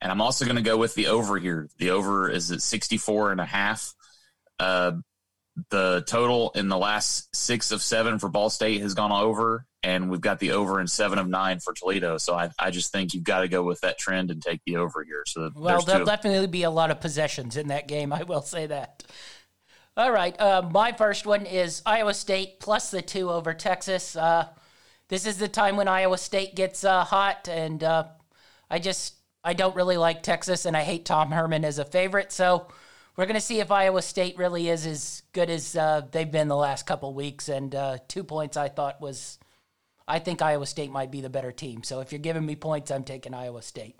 and 0.00 0.12
I'm 0.12 0.20
also 0.20 0.44
going 0.44 0.56
to 0.56 0.62
go 0.62 0.76
with 0.76 0.94
the 0.94 1.08
over 1.08 1.38
here. 1.38 1.68
The 1.78 1.90
over 1.90 2.30
is 2.30 2.50
at 2.50 2.62
64 2.62 3.32
and 3.32 3.40
a 3.40 3.44
half. 3.44 3.94
Uh, 4.58 4.92
the 5.70 6.04
total 6.06 6.52
in 6.54 6.68
the 6.68 6.78
last 6.78 7.34
six 7.34 7.72
of 7.72 7.82
seven 7.82 8.18
for 8.18 8.28
Ball 8.28 8.50
State 8.50 8.80
has 8.80 8.94
gone 8.94 9.10
over, 9.10 9.66
and 9.82 10.10
we've 10.10 10.20
got 10.20 10.38
the 10.38 10.52
over 10.52 10.80
in 10.80 10.86
seven 10.86 11.18
of 11.18 11.28
nine 11.28 11.58
for 11.58 11.72
Toledo. 11.72 12.18
So 12.18 12.34
I, 12.34 12.50
I 12.58 12.70
just 12.70 12.92
think 12.92 13.12
you've 13.12 13.24
got 13.24 13.40
to 13.40 13.48
go 13.48 13.62
with 13.62 13.80
that 13.80 13.98
trend 13.98 14.30
and 14.30 14.40
take 14.40 14.60
the 14.66 14.76
over 14.76 15.02
here. 15.02 15.24
So 15.26 15.50
well, 15.54 15.82
there'll 15.82 16.06
definitely 16.06 16.46
be 16.46 16.62
a 16.62 16.70
lot 16.70 16.90
of 16.90 17.00
possessions 17.00 17.56
in 17.56 17.68
that 17.68 17.88
game. 17.88 18.12
I 18.12 18.22
will 18.22 18.42
say 18.42 18.66
that. 18.66 19.02
All 19.96 20.12
right, 20.12 20.38
uh, 20.40 20.62
my 20.70 20.92
first 20.92 21.26
one 21.26 21.44
is 21.44 21.82
Iowa 21.84 22.14
State 22.14 22.60
plus 22.60 22.92
the 22.92 23.02
two 23.02 23.30
over 23.30 23.52
Texas. 23.52 24.14
Uh, 24.14 24.46
this 25.08 25.26
is 25.26 25.38
the 25.38 25.48
time 25.48 25.76
when 25.76 25.88
Iowa 25.88 26.18
State 26.18 26.54
gets 26.54 26.84
uh, 26.84 27.02
hot, 27.02 27.48
and 27.48 27.82
uh, 27.82 28.04
I 28.70 28.78
just 28.78 29.14
I 29.48 29.54
don't 29.54 29.74
really 29.74 29.96
like 29.96 30.22
Texas, 30.22 30.66
and 30.66 30.76
I 30.76 30.82
hate 30.82 31.06
Tom 31.06 31.30
Herman 31.30 31.64
as 31.64 31.78
a 31.78 31.84
favorite. 31.86 32.32
So 32.32 32.68
we're 33.16 33.24
going 33.24 33.34
to 33.34 33.40
see 33.40 33.60
if 33.60 33.70
Iowa 33.70 34.02
State 34.02 34.36
really 34.36 34.68
is 34.68 34.84
as 34.84 35.22
good 35.32 35.48
as 35.48 35.74
uh, 35.74 36.02
they've 36.12 36.30
been 36.30 36.48
the 36.48 36.56
last 36.56 36.84
couple 36.84 37.14
weeks. 37.14 37.48
And 37.48 37.74
uh, 37.74 37.96
two 38.08 38.24
points 38.24 38.58
I 38.58 38.68
thought 38.68 39.00
was, 39.00 39.38
I 40.06 40.18
think 40.18 40.42
Iowa 40.42 40.66
State 40.66 40.90
might 40.90 41.10
be 41.10 41.22
the 41.22 41.30
better 41.30 41.50
team. 41.50 41.82
So 41.82 42.00
if 42.00 42.12
you're 42.12 42.18
giving 42.18 42.44
me 42.44 42.56
points, 42.56 42.90
I'm 42.90 43.04
taking 43.04 43.32
Iowa 43.32 43.62
State. 43.62 43.96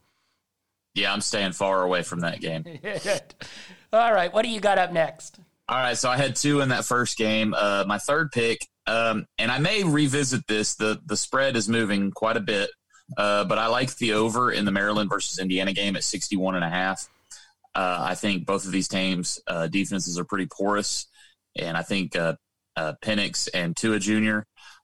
Yeah, 0.95 1.15
I'm 1.15 1.23
staying 1.23 1.53
far 1.53 1.83
away 1.83 2.03
from 2.03 2.21
that 2.21 2.43
game. 2.43 2.67
All 3.95 4.13
right, 4.13 4.31
what 4.31 4.43
do 4.43 4.51
you 4.51 4.61
got 4.61 4.77
up 4.77 4.93
next? 4.93 5.41
All 5.67 5.79
right, 5.79 5.97
so 5.97 6.11
I 6.11 6.19
had 6.19 6.37
two 6.37 6.61
in 6.61 6.69
that 6.69 6.85
first 6.85 7.17
game. 7.17 7.55
Uh, 7.57 7.85
my 7.89 7.97
third 7.97 8.33
pick, 8.33 8.59
um, 8.87 9.25
and 9.39 9.51
I 9.51 9.61
may 9.61 9.83
revisit 9.83 10.47
this. 10.47 10.75
the 10.75 11.01
The 11.07 11.17
spread 11.17 11.57
is 11.57 11.71
moving 11.71 12.11
quite 12.11 12.37
a 12.37 12.41
bit, 12.41 12.69
uh, 13.17 13.45
but 13.45 13.59
I 13.59 13.69
like 13.69 13.97
the 13.97 14.13
over 14.13 14.53
in 14.53 14.65
the 14.65 14.73
Maryland 14.73 15.09
versus 15.09 15.39
Indiana 15.39 15.73
game 15.73 15.97
at 15.97 16.05
61 16.05 16.57
and 16.57 16.65
a 16.65 16.69
half. 16.69 17.09
Uh, 17.75 17.99
I 18.01 18.15
think 18.15 18.47
both 18.47 18.67
of 18.67 18.73
these 18.73 18.89
teams' 18.89 19.41
uh, 19.47 19.69
defenses 19.69 20.19
are 20.19 20.25
pretty 20.25 20.47
porous, 20.47 21.07
and 21.57 21.77
I 21.77 21.83
think 21.83 22.17
uh, 22.17 22.35
uh 22.77 22.95
Penix 23.03 23.49
and 23.55 23.77
Tua 23.77 23.99
Jr. 23.99 24.41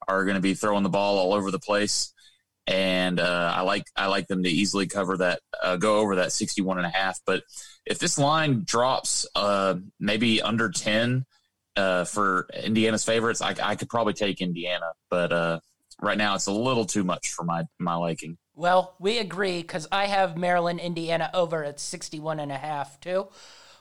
are 0.07 0.25
going 0.25 0.37
to 0.37 0.41
be 0.41 0.55
throwing 0.55 0.85
the 0.85 0.89
ball 0.89 1.19
all 1.19 1.35
over 1.35 1.51
the 1.51 1.59
place. 1.59 2.13
And 2.67 3.21
uh, 3.21 3.53
I 3.55 3.61
like 3.61 3.85
I 3.95 4.07
like 4.07 4.27
them 4.27 4.43
to 4.43 4.49
easily 4.49 4.87
cover 4.87 5.19
that, 5.19 5.41
go 5.81 5.99
over 5.99 6.17
that 6.17 6.33
61 6.33 6.79
and 6.79 6.87
a 6.87 6.91
half. 6.91 7.21
But 7.27 7.43
if 7.85 7.99
this 7.99 8.19
line 8.19 8.63
drops 8.65 9.27
maybe 10.01 10.41
under 10.41 10.71
10 10.71 11.27
for 11.77 12.47
Indiana's 12.63 13.05
favorites, 13.05 13.43
I, 13.43 13.55
I, 13.63 13.77
could 13.77 13.91
probably 13.91 14.15
take 14.15 14.41
Indiana. 14.41 14.93
But 15.11 15.61
right 16.05 16.19
now, 16.19 16.35
it's 16.35 16.47
a 16.47 16.53
little 16.53 16.85
too 16.85 17.05
much 17.05 17.33
for 17.33 17.45
my 17.45 17.65
my 17.79 17.95
liking. 17.97 18.39
Well, 18.55 18.95
we 19.01 19.19
agree 19.19 19.63
because 19.63 19.89
I 19.91 20.07
have 20.07 20.37
Maryland, 20.37 20.79
Indiana 20.79 21.31
over 21.35 21.65
at 21.65 21.81
61 21.81 22.39
and 22.39 22.53
a 22.53 22.57
half 22.57 23.01
too. 23.01 23.29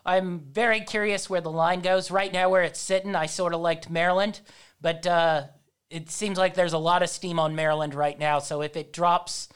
I'm 0.05 0.39
very 0.39 0.81
curious 0.81 1.29
where 1.29 1.41
the 1.41 1.51
line 1.51 1.81
goes. 1.81 2.11
Right 2.11 2.33
now, 2.33 2.49
where 2.49 2.63
it's 2.63 2.79
sitting, 2.79 3.15
I 3.15 3.27
sort 3.27 3.53
of 3.53 3.61
liked 3.61 3.89
Maryland, 3.89 4.41
but 4.81 5.05
uh, 5.05 5.43
it 5.89 6.09
seems 6.09 6.37
like 6.37 6.55
there's 6.55 6.73
a 6.73 6.77
lot 6.79 7.03
of 7.03 7.09
steam 7.09 7.39
on 7.39 7.55
Maryland 7.55 7.93
right 7.93 8.17
now. 8.17 8.39
So 8.39 8.61
if 8.61 8.75
it 8.75 8.91
drops, 8.91 9.47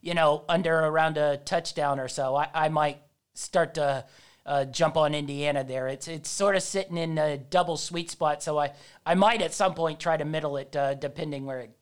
you 0.00 0.14
know, 0.14 0.44
under 0.48 0.78
around 0.78 1.16
a 1.16 1.38
touchdown 1.38 1.98
or 1.98 2.08
so, 2.08 2.36
I, 2.36 2.48
I 2.54 2.68
might 2.68 3.00
start 3.34 3.74
to 3.74 4.04
uh, 4.44 4.64
jump 4.66 4.96
on 4.96 5.14
Indiana 5.14 5.64
there. 5.64 5.88
It's 5.88 6.06
it's 6.06 6.28
sort 6.28 6.54
of 6.54 6.62
sitting 6.62 6.96
in 6.96 7.18
a 7.18 7.36
double 7.36 7.76
sweet 7.76 8.10
spot. 8.10 8.42
So 8.42 8.58
I, 8.58 8.72
I 9.04 9.14
might 9.14 9.42
at 9.42 9.54
some 9.54 9.74
point 9.74 9.98
try 9.98 10.16
to 10.16 10.24
middle 10.24 10.56
it, 10.56 10.76
uh, 10.76 10.94
depending 10.94 11.46
where 11.46 11.60
it 11.60 11.76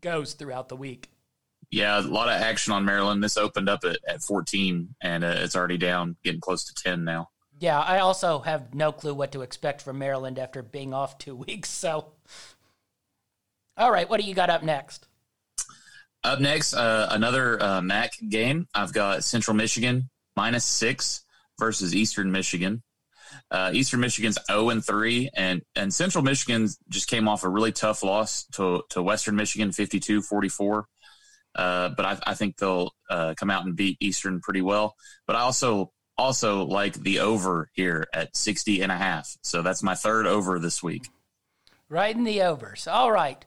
goes 0.00 0.34
throughout 0.34 0.68
the 0.68 0.76
week. 0.76 1.10
Yeah, 1.70 2.00
a 2.00 2.02
lot 2.02 2.28
of 2.28 2.40
action 2.40 2.72
on 2.72 2.84
Maryland. 2.84 3.22
This 3.22 3.36
opened 3.36 3.68
up 3.68 3.84
at, 3.84 3.98
at 4.08 4.22
14, 4.22 4.94
and 5.02 5.24
uh, 5.24 5.34
it's 5.38 5.54
already 5.54 5.76
down, 5.76 6.16
getting 6.24 6.40
close 6.40 6.64
to 6.64 6.74
10 6.74 7.04
now. 7.04 7.28
Yeah, 7.60 7.78
I 7.78 7.98
also 7.98 8.38
have 8.40 8.74
no 8.74 8.92
clue 8.92 9.14
what 9.14 9.32
to 9.32 9.42
expect 9.42 9.82
from 9.82 9.98
Maryland 9.98 10.38
after 10.38 10.62
being 10.62 10.94
off 10.94 11.18
two 11.18 11.36
weeks. 11.46 11.70
So, 11.70 12.12
all 13.76 13.92
right, 13.92 14.08
what 14.08 14.20
do 14.20 14.26
you 14.26 14.34
got 14.34 14.50
up 14.50 14.62
next? 14.62 15.06
Up 16.24 16.40
next, 16.40 16.74
uh, 16.74 17.08
another 17.10 17.62
uh, 17.62 17.80
MAC 17.80 18.12
game. 18.28 18.66
I've 18.74 18.92
got 18.92 19.22
Central 19.22 19.56
Michigan 19.56 20.10
minus 20.36 20.64
six 20.64 21.22
versus 21.58 21.94
Eastern 21.94 22.32
Michigan. 22.32 22.82
Uh, 23.50 23.70
Eastern 23.72 24.00
Michigan's 24.00 24.38
0 24.46 24.70
and 24.70 24.84
3, 24.84 25.30
and, 25.34 25.62
and 25.74 25.92
Central 25.92 26.22
Michigan 26.22 26.68
just 26.88 27.08
came 27.08 27.28
off 27.28 27.44
a 27.44 27.48
really 27.48 27.72
tough 27.72 28.02
loss 28.02 28.44
to, 28.52 28.82
to 28.90 29.02
Western 29.02 29.36
Michigan, 29.36 29.72
52 29.72 30.22
44. 30.22 30.86
Uh, 31.54 31.88
but 31.90 32.06
I, 32.06 32.18
I, 32.26 32.34
think 32.34 32.56
they'll 32.56 32.92
uh, 33.10 33.34
come 33.36 33.50
out 33.50 33.64
and 33.64 33.74
beat 33.74 33.96
Eastern 34.00 34.40
pretty 34.40 34.60
well. 34.60 34.94
But 35.26 35.34
I 35.34 35.40
also 35.40 35.92
also 36.18 36.64
like 36.64 36.94
the 36.94 37.20
over 37.20 37.70
here 37.72 38.06
at 38.12 38.36
60 38.36 38.82
and 38.82 38.92
a 38.92 38.96
half. 38.96 39.36
So 39.42 39.62
that's 39.62 39.82
my 39.82 39.94
third 39.94 40.26
over 40.26 40.58
this 40.58 40.82
week. 40.82 41.08
Right 41.88 42.14
in 42.14 42.24
the 42.24 42.42
overs. 42.42 42.86
All 42.86 43.10
right. 43.10 43.42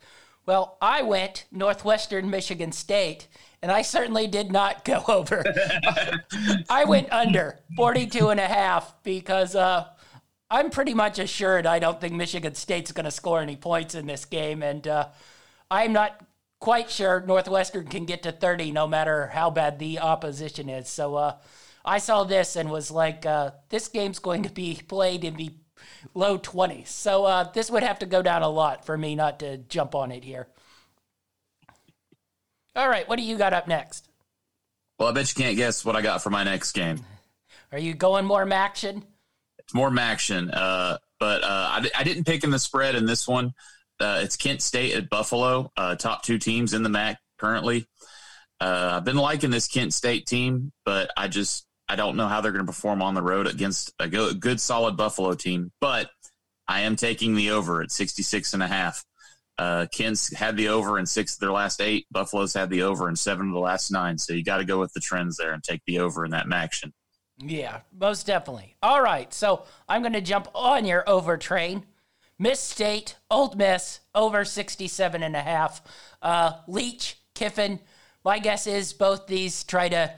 Well, 0.45 0.77
I 0.81 1.03
went 1.03 1.45
Northwestern 1.51 2.29
Michigan 2.29 2.71
State, 2.71 3.27
and 3.61 3.71
I 3.71 3.81
certainly 3.81 4.27
did 4.27 4.51
not 4.51 4.83
go 4.83 5.03
over. 5.07 5.43
I 6.69 6.85
went 6.85 7.11
under 7.11 7.59
42 7.75 8.29
and 8.29 8.39
a 8.39 8.47
half 8.47 8.95
because 9.03 9.55
uh, 9.55 9.87
I'm 10.49 10.69
pretty 10.69 10.93
much 10.93 11.19
assured 11.19 11.65
I 11.65 11.79
don't 11.79 12.01
think 12.01 12.13
Michigan 12.13 12.55
State's 12.55 12.91
going 12.91 13.05
to 13.05 13.11
score 13.11 13.39
any 13.41 13.55
points 13.55 13.95
in 13.95 14.07
this 14.07 14.25
game. 14.25 14.63
And 14.63 14.87
uh, 14.87 15.07
I'm 15.69 15.93
not 15.93 16.25
quite 16.59 16.89
sure 16.89 17.21
Northwestern 17.21 17.87
can 17.87 18.05
get 18.05 18.23
to 18.23 18.31
30 18.31 18.71
no 18.71 18.87
matter 18.87 19.27
how 19.27 19.49
bad 19.49 19.79
the 19.79 19.99
opposition 19.99 20.69
is. 20.69 20.89
So 20.89 21.15
uh, 21.15 21.37
I 21.85 21.99
saw 21.99 22.23
this 22.23 22.55
and 22.55 22.69
was 22.69 22.91
like, 22.91 23.25
uh, 23.25 23.51
this 23.69 23.87
game's 23.87 24.19
going 24.19 24.43
to 24.43 24.51
be 24.51 24.79
played 24.87 25.23
in 25.23 25.35
the 25.35 25.51
low 26.13 26.37
20s. 26.37 26.87
So 26.87 27.25
uh, 27.25 27.51
this 27.51 27.71
would 27.71 27.83
have 27.83 27.99
to 27.99 28.05
go 28.05 28.21
down 28.21 28.41
a 28.43 28.49
lot 28.49 28.85
for 28.85 28.97
me 28.97 29.15
not 29.15 29.39
to 29.39 29.57
jump 29.57 29.95
on 29.95 30.11
it 30.11 30.23
here. 30.23 30.47
All 32.75 32.87
right, 32.87 33.07
what 33.07 33.17
do 33.17 33.23
you 33.23 33.37
got 33.37 33.53
up 33.53 33.67
next? 33.67 34.07
Well, 34.97 35.09
I 35.09 35.11
bet 35.11 35.35
you 35.35 35.43
can't 35.43 35.57
guess 35.57 35.83
what 35.83 35.95
I 35.95 36.01
got 36.01 36.23
for 36.23 36.29
my 36.29 36.43
next 36.43 36.71
game. 36.71 37.03
Are 37.71 37.79
you 37.79 37.93
going 37.93 38.25
MACtion? 38.25 39.03
It's 39.59 39.73
MACtion, 39.73 40.49
uh, 40.53 40.97
but 41.19 41.43
uh, 41.43 41.47
I, 41.47 41.89
I 41.97 42.03
didn't 42.03 42.25
pick 42.25 42.43
in 42.43 42.51
the 42.51 42.59
spread 42.59 42.95
in 42.95 43.05
this 43.05 43.27
one. 43.27 43.53
Uh, 43.99 44.21
it's 44.23 44.35
Kent 44.35 44.61
State 44.61 44.95
at 44.95 45.09
Buffalo, 45.09 45.71
uh, 45.77 45.95
top 45.95 46.23
two 46.23 46.37
teams 46.37 46.73
in 46.73 46.83
the 46.83 46.89
MAC 46.89 47.17
currently. 47.37 47.87
Uh, 48.59 48.93
I've 48.93 49.05
been 49.05 49.17
liking 49.17 49.51
this 49.51 49.67
Kent 49.67 49.93
State 49.93 50.25
team, 50.25 50.71
but 50.85 51.11
I 51.17 51.27
just 51.27 51.65
I 51.89 51.95
don't 51.95 52.15
know 52.15 52.27
how 52.27 52.41
they're 52.41 52.51
going 52.51 52.65
to 52.65 52.71
perform 52.71 53.01
on 53.01 53.15
the 53.15 53.21
road 53.21 53.47
against 53.47 53.93
a 53.99 54.07
good, 54.07 54.39
good, 54.39 54.61
solid 54.61 54.95
Buffalo 54.95 55.33
team. 55.33 55.71
But 55.81 56.09
I 56.67 56.81
am 56.81 56.95
taking 56.95 57.35
the 57.35 57.51
over 57.51 57.81
at 57.81 57.91
66 57.91 58.53
and 58.53 58.63
a 58.63 58.67
half. 58.67 59.03
Uh, 59.57 59.85
Kent's 59.93 60.33
had 60.33 60.57
the 60.57 60.69
over 60.69 60.97
in 60.97 61.05
six 61.05 61.35
of 61.35 61.39
their 61.39 61.51
last 61.51 61.81
eight. 61.81 62.07
Buffalo's 62.11 62.53
had 62.53 62.69
the 62.69 62.83
over 62.83 63.07
in 63.09 63.15
seven 63.15 63.47
of 63.47 63.53
the 63.53 63.59
last 63.59 63.91
nine. 63.91 64.17
So 64.17 64.33
you 64.33 64.43
got 64.43 64.57
to 64.57 64.65
go 64.65 64.79
with 64.79 64.93
the 64.93 64.99
trends 64.99 65.37
there 65.37 65.53
and 65.53 65.63
take 65.63 65.81
the 65.85 65.99
over 65.99 66.25
in 66.25 66.31
that 66.31 66.51
action. 66.51 66.93
Yeah, 67.37 67.81
most 67.97 68.27
definitely. 68.27 68.75
All 68.83 69.01
right, 69.01 69.33
so 69.33 69.65
I'm 69.89 70.01
going 70.01 70.13
to 70.13 70.21
jump 70.21 70.47
on 70.53 70.85
your 70.85 71.07
over 71.09 71.37
train. 71.37 71.85
Miss 72.37 72.59
State, 72.59 73.17
Ole 73.29 73.53
Miss, 73.55 73.99
over 74.15 74.43
67 74.45 75.23
and 75.23 75.35
a 75.35 75.41
half. 75.41 75.81
Uh, 76.21 76.53
Leach, 76.67 77.17
Kiffin, 77.35 77.79
my 78.23 78.39
guess 78.39 78.67
is 78.67 78.93
both 78.93 79.27
these 79.27 79.63
try 79.63 79.89
to 79.89 80.13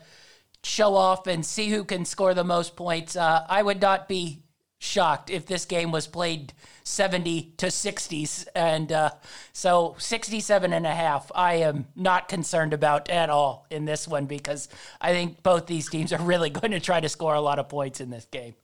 show 0.63 0.95
off 0.95 1.27
and 1.27 1.45
see 1.45 1.69
who 1.69 1.83
can 1.83 2.05
score 2.05 2.33
the 2.33 2.43
most 2.43 2.75
points. 2.75 3.15
Uh, 3.15 3.45
I 3.49 3.61
would 3.61 3.81
not 3.81 4.07
be 4.07 4.43
shocked 4.83 5.29
if 5.29 5.45
this 5.45 5.65
game 5.65 5.91
was 5.91 6.07
played 6.07 6.53
70 6.83 7.53
to 7.57 7.67
60s. 7.67 8.47
And 8.53 8.91
uh, 8.91 9.11
so 9.53 9.95
67 9.97 10.73
and 10.73 10.85
a 10.85 10.93
half, 10.93 11.31
I 11.33 11.55
am 11.55 11.87
not 11.95 12.27
concerned 12.27 12.73
about 12.73 13.09
at 13.09 13.29
all 13.29 13.65
in 13.69 13.85
this 13.85 14.07
one 14.07 14.25
because 14.25 14.67
I 14.99 15.11
think 15.13 15.41
both 15.41 15.65
these 15.65 15.89
teams 15.89 16.11
are 16.11 16.21
really 16.21 16.49
going 16.61 16.71
to 16.71 16.79
try 16.79 16.99
to 16.99 17.09
score 17.09 17.33
a 17.33 17.41
lot 17.41 17.59
of 17.59 17.69
points 17.69 18.01
in 18.01 18.09
this 18.09 18.25
game. 18.25 18.55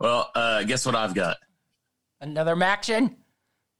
Well, 0.00 0.30
uh, 0.34 0.64
guess 0.64 0.86
what 0.86 0.94
I've 0.94 1.14
got? 1.14 1.36
Another 2.20 2.56
Maction? 2.56 3.14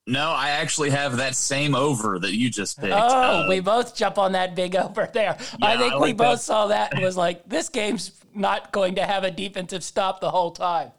No, 0.06 0.28
I 0.30 0.50
actually 0.50 0.90
have 0.90 1.16
that 1.16 1.34
same 1.34 1.74
over 1.74 2.18
that 2.18 2.34
you 2.34 2.50
just 2.50 2.78
picked. 2.78 2.92
Oh, 2.92 2.96
uh, 2.96 3.46
we 3.48 3.60
both 3.60 3.96
jump 3.96 4.18
on 4.18 4.32
that 4.32 4.54
big 4.54 4.76
over 4.76 5.08
there. 5.12 5.38
Yeah, 5.58 5.66
I 5.66 5.78
think 5.78 5.94
I 5.94 5.96
like 5.96 6.04
we 6.04 6.12
both 6.12 6.38
that. 6.38 6.42
saw 6.42 6.66
that 6.66 6.92
and 6.92 7.02
was 7.02 7.16
like, 7.16 7.48
this 7.48 7.70
game's 7.70 8.12
not 8.34 8.70
going 8.70 8.96
to 8.96 9.06
have 9.06 9.24
a 9.24 9.30
defensive 9.30 9.82
stop 9.82 10.20
the 10.20 10.30
whole 10.30 10.50
time. 10.50 10.92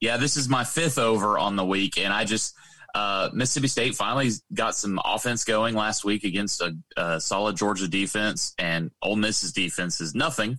Yeah, 0.00 0.16
this 0.16 0.36
is 0.36 0.48
my 0.48 0.64
fifth 0.64 0.98
over 0.98 1.38
on 1.38 1.56
the 1.56 1.64
week, 1.64 1.98
and 1.98 2.12
I 2.12 2.24
just 2.24 2.54
Uh, 2.94 3.30
Mississippi 3.32 3.68
State 3.68 3.94
finally 3.94 4.30
got 4.52 4.74
some 4.74 5.00
offense 5.04 5.44
going 5.44 5.76
last 5.76 6.04
week 6.04 6.24
against 6.24 6.60
a, 6.60 6.76
a, 6.96 7.20
solid 7.20 7.56
Georgia 7.56 7.86
defense, 7.86 8.52
and 8.58 8.90
Ole 9.00 9.14
Miss's 9.14 9.52
defense 9.52 10.00
is 10.00 10.14
nothing. 10.14 10.58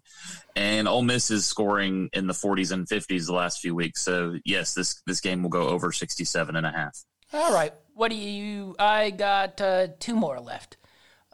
And 0.55 0.87
Ole 0.87 1.01
Miss 1.01 1.29
is 1.29 1.45
scoring 1.45 2.09
in 2.13 2.27
the 2.27 2.33
40s 2.33 2.71
and 2.71 2.87
50s 2.87 3.25
the 3.25 3.33
last 3.33 3.59
few 3.59 3.75
weeks. 3.75 4.01
So 4.01 4.37
yes, 4.45 4.73
this 4.73 5.01
this 5.05 5.19
game 5.19 5.43
will 5.43 5.49
go 5.49 5.67
over 5.67 5.91
67 5.91 6.55
and 6.55 6.65
a 6.65 6.71
half. 6.71 6.97
All 7.33 7.53
right. 7.53 7.73
What 7.93 8.11
do 8.11 8.17
you? 8.17 8.75
I 8.79 9.09
got 9.09 9.59
uh, 9.61 9.87
two 9.99 10.15
more 10.15 10.39
left. 10.39 10.77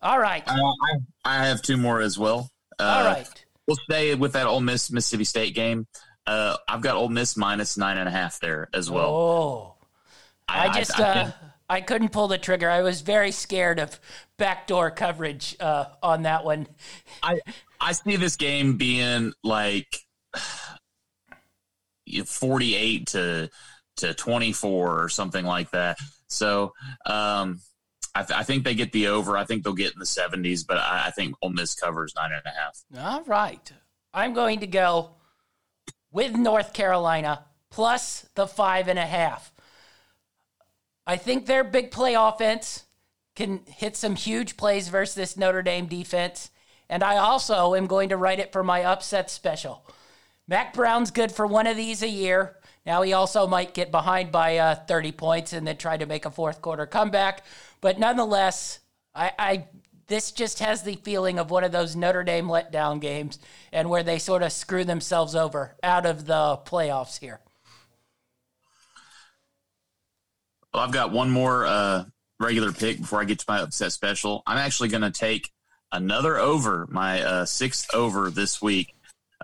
All 0.02 0.20
right. 0.20 0.44
Uh, 0.48 0.54
I, 0.54 0.96
I 1.26 1.46
have 1.46 1.62
two 1.62 1.78
more 1.78 2.02
as 2.02 2.18
well. 2.18 2.50
Uh, 2.80 2.84
All 2.84 3.06
right. 3.06 3.46
We'll 3.68 3.78
stay 3.90 4.16
with 4.16 4.34
that 4.34 4.48
Ole 4.48 4.62
Miss 4.62 4.92
Mississippi 4.92 5.26
State 5.26 5.56
game. 5.56 5.88
Uh, 6.28 6.58
I've 6.68 6.82
got 6.82 6.98
Ole 6.98 7.08
Miss 7.08 7.38
minus 7.38 7.78
nine 7.78 7.98
and 7.98 8.08
a 8.08 8.12
half 8.12 8.40
there 8.42 8.68
as 8.74 8.92
well. 8.92 9.10
Oh. 9.10 9.74
I, 10.50 10.68
I 10.68 10.74
just 10.74 11.00
I, 11.00 11.04
I, 11.04 11.22
uh, 11.22 11.32
I, 11.70 11.82
couldn't 11.82 12.10
pull 12.10 12.28
the 12.28 12.38
trigger. 12.38 12.70
I 12.70 12.82
was 12.82 13.02
very 13.02 13.32
scared 13.32 13.80
of 13.80 14.00
backdoor 14.38 14.92
coverage 14.92 15.56
uh, 15.60 15.86
on 16.04 16.24
that 16.24 16.44
one. 16.44 16.68
I 17.24 17.40
I 17.80 17.94
see 17.94 18.16
this 18.16 18.36
game 18.36 18.78
being 18.78 19.34
like 19.44 19.88
forty 22.26 22.76
eight 22.76 23.08
to 23.08 23.50
to 23.98 24.14
twenty 24.14 24.54
four 24.54 25.02
or 25.02 25.10
something 25.10 25.46
like 25.46 25.72
that. 25.72 25.98
So 26.28 26.74
um, 27.06 27.60
I, 28.16 28.24
th- 28.24 28.38
I, 28.38 28.44
think 28.44 28.64
they 28.64 28.76
get 28.76 28.92
the 28.92 29.08
over. 29.08 29.38
I 29.38 29.46
think 29.46 29.64
they'll 29.64 29.74
get 29.74 29.94
in 29.94 30.00
the 30.00 30.06
seventies, 30.06 30.64
but 30.64 30.78
I, 30.78 31.06
I 31.08 31.12
think 31.12 31.36
Ole 31.42 31.50
Miss 31.52 31.74
covers 31.76 32.14
nine 32.16 32.32
and 32.32 32.42
a 32.46 32.50
half. 32.50 33.16
All 33.16 33.24
right, 33.24 33.72
I'm 34.14 34.34
going 34.34 34.60
to 34.62 34.68
go 34.68 35.17
with 36.18 36.36
North 36.36 36.74
Carolina 36.74 37.46
plus 37.70 38.28
the 38.34 38.48
five 38.48 38.88
and 38.88 38.98
a 38.98 39.06
half. 39.06 39.54
I 41.06 41.16
think 41.16 41.46
their 41.46 41.64
big 41.64 41.92
play 41.92 42.16
offense 42.16 42.86
can 43.36 43.62
hit 43.68 43.96
some 43.96 44.16
huge 44.16 44.58
plays 44.58 44.90
versus 44.90 45.14
this 45.14 45.38
Notre 45.38 45.62
Dame 45.62 45.86
defense. 45.86 46.50
And 46.90 47.04
I 47.04 47.18
also 47.18 47.76
am 47.76 47.86
going 47.86 48.10
to 48.10 48.18
write 48.18 48.40
it 48.40 48.52
for 48.52 48.64
my 48.64 48.84
upset 48.84 49.30
special. 49.30 49.86
Mack 50.48 50.74
Brown's 50.74 51.12
good 51.12 51.32
for 51.32 51.46
one 51.46 51.68
of 51.68 51.78
these 51.78 52.02
a 52.02 52.10
year. 52.10 52.56
Now 52.84 53.04
he 53.04 53.14
also 53.14 53.46
might 53.46 53.76
get 53.76 53.92
behind 53.92 54.32
by 54.32 54.58
uh, 54.58 54.74
30 54.74 55.12
points 55.12 55.54
and 55.54 55.68
then 55.68 55.78
try 55.78 55.98
to 55.98 56.08
make 56.08 56.26
a 56.26 56.32
fourth 56.32 56.64
quarter 56.64 56.88
comeback. 56.88 57.46
But 57.80 58.00
nonetheless, 58.00 58.80
I, 59.14 59.34
I 59.38 59.68
this 60.08 60.32
just 60.32 60.60
has 60.60 60.84
the 60.84 60.96
feeling 60.96 61.38
of 61.38 61.52
one 61.52 61.64
of 61.64 61.72
those 61.72 61.96
Notre 61.96 62.24
Dame 62.24 62.48
letdown 62.48 63.00
games 63.00 63.40
and 63.72 63.90
where 63.90 64.04
they 64.04 64.20
sort 64.20 64.42
of 64.42 64.52
screw 64.52 64.84
themselves 64.84 65.36
over 65.36 65.76
out 65.84 66.06
of 66.06 66.26
the 66.26 66.60
playoffs 66.66 67.20
here. 67.20 67.42
Well, 70.74 70.84
I've 70.84 70.92
got 70.92 71.12
one 71.12 71.30
more 71.30 71.66
uh, 71.66 72.06
regular 72.40 72.72
pick 72.72 73.00
before 73.00 73.22
I 73.22 73.26
get 73.26 73.40
to 73.40 73.46
my 73.48 73.60
upset 73.62 73.92
special. 73.92 74.44
I'm 74.46 74.58
actually 74.58 74.90
going 74.90 75.02
to 75.02 75.12
take 75.12 75.52
another 75.92 76.38
over, 76.38 76.88
my 76.90 77.22
uh, 77.22 77.46
sixth 77.46 77.94
over 77.94 78.30
this 78.30 78.62
week. 78.62 78.94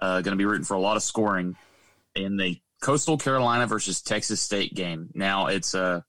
Uh, 0.02 0.22
going 0.22 0.34
to 0.34 0.38
be 0.38 0.46
rooting 0.46 0.66
for 0.66 0.76
a 0.76 0.80
lot 0.80 0.98
of 0.98 1.04
scoring 1.04 1.56
in 2.16 2.38
the 2.38 2.60
Coastal 2.82 3.18
Carolina 3.18 3.68
versus 3.68 4.02
Texas 4.02 4.42
State 4.42 4.74
game. 4.74 5.10
Now 5.14 5.48
it's 5.48 5.74
a 5.74 5.84
uh, 5.84 6.02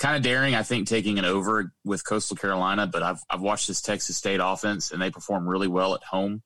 kind 0.00 0.16
of 0.16 0.22
daring, 0.22 0.56
I 0.56 0.64
think, 0.64 0.88
taking 0.88 1.20
an 1.20 1.24
over 1.24 1.72
with 1.84 2.04
Coastal 2.04 2.36
Carolina, 2.36 2.88
but 2.88 3.04
I've 3.04 3.20
I've 3.30 3.40
watched 3.40 3.68
this 3.68 3.80
Texas 3.80 4.16
State 4.16 4.40
offense 4.42 4.90
and 4.90 5.00
they 5.00 5.10
perform 5.10 5.48
really 5.48 5.68
well 5.68 5.94
at 5.94 6.02
home, 6.02 6.42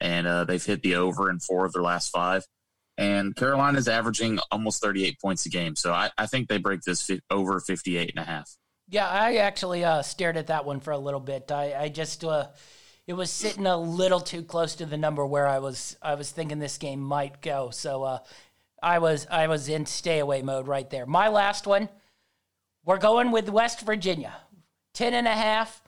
and 0.00 0.26
uh, 0.28 0.44
they've 0.44 0.64
hit 0.64 0.82
the 0.82 0.94
over 0.94 1.28
in 1.28 1.40
four 1.40 1.64
of 1.64 1.72
their 1.72 1.82
last 1.82 2.10
five 2.10 2.44
and 2.98 3.34
Carolina's 3.34 3.88
averaging 3.88 4.38
almost 4.50 4.82
38 4.82 5.20
points 5.20 5.46
a 5.46 5.48
game. 5.48 5.76
So 5.76 5.92
I, 5.92 6.10
I 6.18 6.26
think 6.26 6.48
they 6.48 6.58
break 6.58 6.82
this 6.82 7.02
fi- 7.02 7.20
over 7.30 7.60
58 7.60 8.10
and 8.10 8.18
a 8.18 8.26
half. 8.26 8.50
Yeah, 8.88 9.08
I 9.08 9.36
actually 9.36 9.84
uh, 9.84 10.02
stared 10.02 10.36
at 10.36 10.48
that 10.48 10.64
one 10.64 10.80
for 10.80 10.90
a 10.90 10.98
little 10.98 11.20
bit. 11.20 11.50
I, 11.50 11.74
I 11.74 11.88
just 11.88 12.24
uh, 12.24 12.48
it 13.06 13.14
was 13.14 13.30
sitting 13.30 13.66
a 13.66 13.76
little 13.76 14.20
too 14.20 14.42
close 14.42 14.74
to 14.76 14.86
the 14.86 14.98
number 14.98 15.24
where 15.24 15.48
I 15.48 15.60
was 15.60 15.96
I 16.02 16.14
was 16.14 16.30
thinking 16.30 16.58
this 16.58 16.78
game 16.78 17.00
might 17.00 17.40
go. 17.40 17.70
So 17.70 18.02
uh, 18.02 18.18
I 18.82 18.98
was 18.98 19.26
I 19.30 19.46
was 19.46 19.68
in 19.68 19.86
stay 19.86 20.18
away 20.18 20.42
mode 20.42 20.68
right 20.68 20.88
there. 20.90 21.06
My 21.06 21.28
last 21.28 21.66
one, 21.66 21.88
we're 22.84 22.98
going 22.98 23.30
with 23.30 23.48
West 23.48 23.80
Virginia, 23.80 24.34
10 24.94 25.14
and 25.14 25.26
a 25.26 25.34
half. 25.34 25.82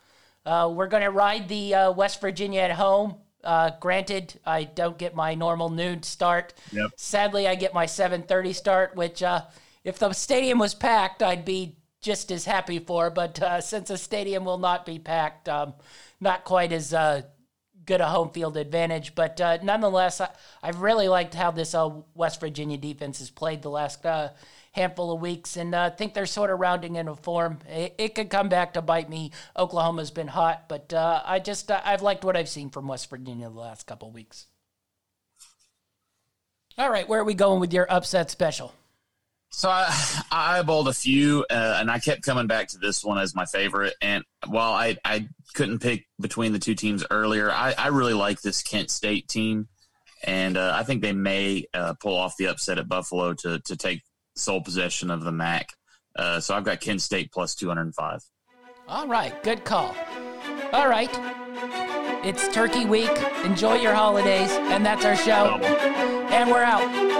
Uh, 0.47 0.71
we're 0.73 0.89
going 0.89 1.03
to 1.03 1.11
ride 1.11 1.49
the 1.49 1.75
uh, 1.75 1.93
West 1.93 2.21
Virginia 2.21 2.61
at 2.61 2.73
home. 2.73 3.17
Uh, 3.43 3.71
granted, 3.81 4.41
I 4.47 4.65
don't 4.65 4.97
get 4.97 5.15
my 5.15 5.35
normal 5.35 5.71
noon 5.71 6.03
start. 6.03 6.55
Yep. 6.73 6.91
Sadly, 6.97 7.47
I 7.47 7.55
get 7.55 7.75
my 7.75 7.87
7:30 7.87 8.55
start, 8.55 8.97
which 8.97 9.23
uh, 9.23 9.43
if 9.85 9.99
the 9.99 10.13
stadium 10.13 10.59
was 10.59 10.75
packed, 10.75 11.23
I'd 11.23 11.45
be 11.45 11.77
just 12.01 12.31
as 12.31 12.47
happy 12.47 12.79
for. 12.79 13.11
But 13.11 13.41
uh, 13.43 13.61
since 13.61 13.89
the 13.89 13.99
stadium 13.99 14.45
will 14.45 14.59
not 14.59 14.87
be 14.87 14.99
packed, 14.99 15.49
um, 15.49 15.75
not 16.21 16.45
quite 16.45 16.73
as 16.73 16.95
uh, 16.95 17.23
good 17.85 18.01
a 18.01 18.07
home 18.07 18.31
field 18.31 18.57
advantage. 18.57 19.15
But 19.15 19.41
uh, 19.41 19.59
nonetheless, 19.63 20.21
I, 20.21 20.31
have 20.63 20.81
really 20.81 21.09
liked 21.09 21.35
how 21.35 21.51
this 21.51 21.75
uh, 21.75 21.91
West 22.15 22.41
Virginia 22.41 22.79
defense 22.79 23.19
has 23.19 23.31
played 23.31 23.63
the 23.63 23.71
last 23.71 24.03
handful 24.75 25.13
of 25.13 25.21
weeks, 25.21 25.57
and 25.57 25.75
uh, 25.75 25.91
think 25.91 26.15
they're 26.15 26.27
sort 26.27 26.51
of 26.51 26.59
rounding 26.59 26.97
into 26.97 27.15
form. 27.15 27.61
It, 27.69 27.95
it, 27.97 28.15
could 28.15 28.29
come 28.29 28.49
back 28.49 28.75
to 28.75 28.83
bite 28.83 29.09
me. 29.09 29.31
Oklahoma's 29.57 30.11
been 30.11 30.29
hot, 30.29 30.69
but 30.69 30.93
uh, 30.93 31.23
I 31.25 31.39
just 31.39 31.71
uh, 31.71 31.81
I've 31.85 32.03
liked 32.03 32.25
what 32.25 32.37
I've 32.37 32.49
seen 32.49 32.71
from 32.71 32.89
West 32.89 33.09
Virginia 33.09 33.49
the 33.49 33.59
last 33.59 33.87
couple 33.87 34.09
of 34.09 34.15
weeks. 34.15 34.47
All 36.77 36.91
right, 36.91 37.09
where 37.09 37.21
are 37.21 37.25
we 37.25 37.35
going 37.35 37.61
with 37.61 37.73
your 37.73 37.91
upset 37.91 38.31
special? 38.31 38.75
So 39.51 39.71
I, 39.71 39.87
I 40.33 40.61
eyeballed 40.61 40.89
a 40.89 40.93
few, 40.93 41.47
uh, 41.49 41.77
and 41.79 41.89
I 41.89 42.01
kept 42.01 42.23
coming 42.23 42.49
back 42.49 42.69
to 42.69 42.79
this 42.79 43.05
one 43.05 43.19
as 43.19 43.37
my 43.37 43.45
favorite. 43.45 43.95
And 44.03 44.25
while 44.49 44.73
I, 44.73 44.97
I 45.05 45.29
couldn't 45.55 45.79
pick 45.79 46.07
between 46.21 46.53
the 46.53 46.59
two 46.59 46.75
teams 46.75 47.05
earlier, 47.09 47.53
I, 47.53 47.75
I 47.79 47.89
really 47.89 48.15
like 48.15 48.43
this 48.43 48.63
Kent 48.63 48.91
State 48.91 49.29
team, 49.29 49.69
and 50.25 50.57
uh, 50.57 50.73
I 50.75 50.83
think 50.83 51.03
they 51.03 51.13
may 51.13 51.67
uh, 51.73 51.95
pull 52.01 52.17
off 52.17 52.37
the 52.37 52.49
upset 52.49 52.79
at 52.79 52.89
Buffalo 52.89 53.35
to 53.35 53.61
to 53.61 53.77
take 53.77 54.03
sole 54.37 54.61
possession 54.61 55.11
of 55.11 55.23
the 55.23 55.33
MAC. 55.33 55.71
Uh, 56.17 56.41
so 56.41 56.55
I've 56.55 56.65
got 56.65 56.81
Kent 56.81 57.03
State 57.03 57.33
plus 57.33 57.55
205. 57.55 58.21
All 58.89 59.09
right, 59.09 59.43
good 59.43 59.65
call. 59.65 59.95
All 60.73 60.89
right. 60.89 61.11
It's 62.25 62.49
Turkey 62.49 62.85
Week. 62.85 63.11
Enjoy 63.45 63.75
your 63.75 63.95
holidays. 63.95 64.51
And 64.51 64.85
that's 64.85 65.05
our 65.05 65.17
show. 65.17 65.59
And 65.59 66.51
we're 66.51 66.63
out. 66.63 67.14